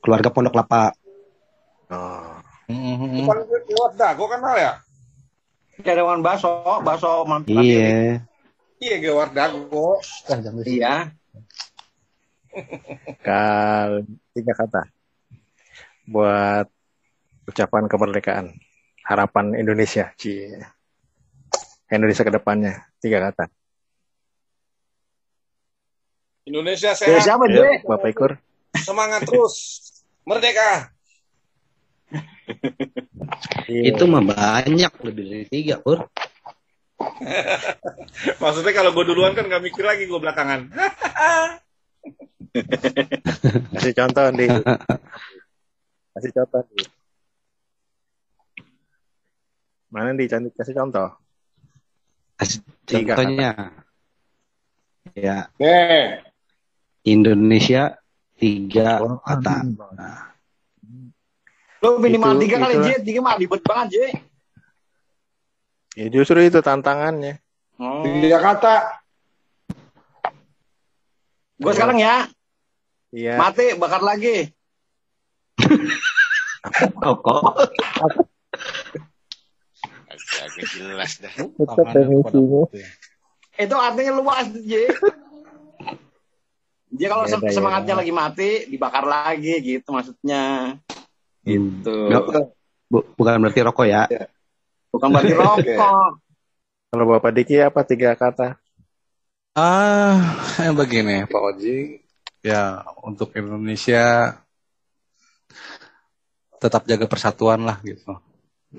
Keluarga 0.00 0.28
Pondok 0.28 0.54
Lapa. 0.56 0.92
Oh. 1.88 2.36
Mhm. 2.68 3.24
Depan 3.24 3.36
lewat 3.46 3.92
dago 3.96 4.24
kan 4.26 4.40
Mal, 4.42 4.56
ya? 4.58 4.72
Kerewan 5.80 6.20
baso, 6.20 6.64
baso 6.80 7.24
mampir. 7.24 7.56
Iya. 7.56 8.20
Iya, 8.76 8.96
Gewar 9.00 9.32
Dago. 9.32 10.00
Di- 10.64 10.80
Iya. 10.80 11.12
Kal 13.20 14.04
tiga 14.32 14.52
kata 14.56 14.82
buat 16.04 16.66
ucapan 17.44 17.84
kemerdekaan 17.86 18.46
harapan 19.06 19.54
Indonesia 19.54 20.10
Cie. 20.18 20.58
Indonesia 21.86 22.26
ke 22.26 22.34
depannya 22.34 22.82
tiga 22.98 23.30
kata 23.30 23.46
Indonesia 26.50 26.94
Ya, 26.94 26.98
sehat, 26.98 27.22
siapa, 27.22 27.46
Ayo, 27.46 27.62
Jek? 27.62 27.86
Bapak 27.86 28.10
Ikur 28.10 28.32
semangat 28.82 29.24
terus. 29.24 29.54
Merdeka. 30.26 30.90
Iya. 33.66 33.82
Itu 33.94 34.06
mah 34.10 34.22
banyak 34.22 34.92
lebih 35.02 35.24
dari 35.26 35.46
tiga, 35.50 35.82
Pur. 35.82 36.06
Maksudnya 38.42 38.72
kalau 38.74 38.90
gue 38.94 39.04
duluan 39.06 39.34
kan 39.34 39.46
gak 39.46 39.62
mikir 39.62 39.86
lagi 39.86 40.06
gue 40.06 40.18
belakangan. 40.18 40.70
kasih 43.76 43.92
contoh 43.92 44.32
di 44.32 44.48
kasih 46.16 46.32
contoh 46.32 46.64
di 46.72 46.88
mana 49.88 50.12
di 50.12 50.26
cantik 50.26 50.52
kasih 50.52 50.74
contoh 50.74 51.10
Tiga 52.86 53.16
Contohnya. 53.16 53.72
Ya, 55.16 55.48
Deh. 55.56 56.20
Indonesia 57.02 57.96
tiga 58.36 59.00
Oh, 59.00 59.16
kata. 59.18 59.64
Lu 61.80 61.96
minimal 61.96 62.36
Itu- 62.36 62.42
tiga 62.44 62.56
kali, 62.60 62.74
Jek. 62.84 62.98
Tiga 63.02 63.24
mah 63.24 63.34
ribet 63.34 63.64
banget, 63.64 63.88
Jek. 63.96 64.12
ya 65.96 66.06
justru 66.12 66.44
itu 66.44 66.60
tantangannya 66.60 67.40
Oh. 67.80 68.04
Tiga 68.04 68.36
kata. 68.38 68.76
Gue 71.56 71.72
sekarang 71.72 71.96
ya, 71.96 72.28
iya 73.10 73.40
mati, 73.40 73.72
bakar 73.80 74.04
lagi. 74.04 74.52
Kok? 77.00 77.42
Agak 80.26 80.66
jelas 80.74 81.12
dah. 81.22 81.32
Tetap 81.32 81.86
emisinya. 81.94 82.62
ya. 82.74 82.88
Itu 83.56 83.74
artinya 83.78 84.12
luas, 84.20 84.46
J. 84.52 84.72
Dia 86.96 87.08
kalau 87.12 87.24
ya. 87.28 87.36
semangatnya 87.50 87.94
lagi 87.98 88.12
mati, 88.12 88.50
dibakar 88.70 89.04
lagi 89.04 89.54
gitu 89.62 89.88
maksudnya. 89.92 90.74
Gitu. 91.46 91.96
Nggak- 92.10 92.50
bu- 92.90 93.08
bukan 93.14 93.42
berarti 93.42 93.60
rokok 93.62 93.86
ya. 93.86 94.02
Bukan 94.90 95.08
berarti 95.12 95.34
rokok. 95.34 96.10
Kalau 96.90 97.04
Bapak 97.10 97.32
Diki 97.34 97.60
apa 97.60 97.82
tiga 97.84 98.14
kata? 98.16 98.56
Ah, 99.56 100.36
yang 100.60 100.76
begini 100.76 101.24
Pak 101.24 101.40
Oji, 101.40 102.04
ya 102.44 102.84
untuk 103.00 103.32
Indonesia 103.32 104.36
tetap 106.60 106.84
jaga 106.84 107.08
persatuan 107.08 107.64
lah 107.64 107.80
gitu. 107.80 108.20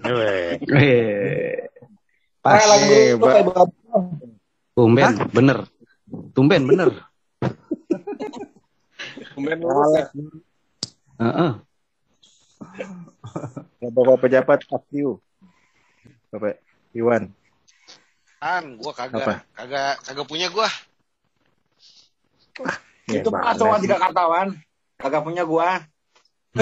Eh, 0.06 1.66
Pas. 2.44 2.62
Lagu 2.62 2.92
Eh, 2.94 3.16
berat. 3.18 3.70
Tumben, 4.78 5.10
bener. 5.34 5.58
Tumben, 6.38 6.62
bener. 6.70 6.90
Lurus 9.38 9.90
ya. 9.98 10.06
Heeh. 11.18 11.52
Kalau 13.78 13.92
Bapak 13.94 14.18
pejabat 14.22 14.60
AQ. 14.70 15.18
Bapak 16.34 16.62
Iwan. 16.94 17.34
Kan, 18.38 18.78
gua 18.78 18.94
kagak, 18.94 19.26
Apa? 19.26 19.34
kagak, 19.58 19.94
kagak 20.06 20.28
punya 20.30 20.48
gua. 20.54 20.70
Ya, 23.10 23.22
Itu 23.26 23.30
kacauan 23.34 23.82
sih? 23.82 23.90
tiga 23.90 23.98
kartawan. 23.98 24.48
Kagak 24.98 25.22
punya 25.26 25.42
gua. 25.46 25.82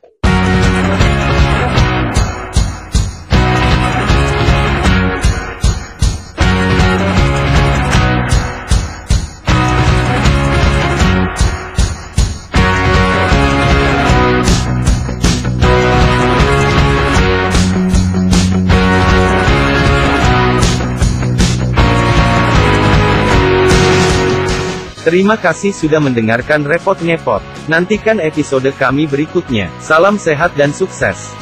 Terima 25.01 25.33
kasih 25.33 25.73
sudah 25.73 25.97
mendengarkan 25.97 26.61
Repot 26.61 26.93
Ngepot. 27.01 27.41
Nantikan 27.65 28.21
episode 28.21 28.69
kami 28.77 29.09
berikutnya. 29.09 29.65
Salam 29.81 30.21
sehat 30.21 30.53
dan 30.53 30.69
sukses. 30.69 31.33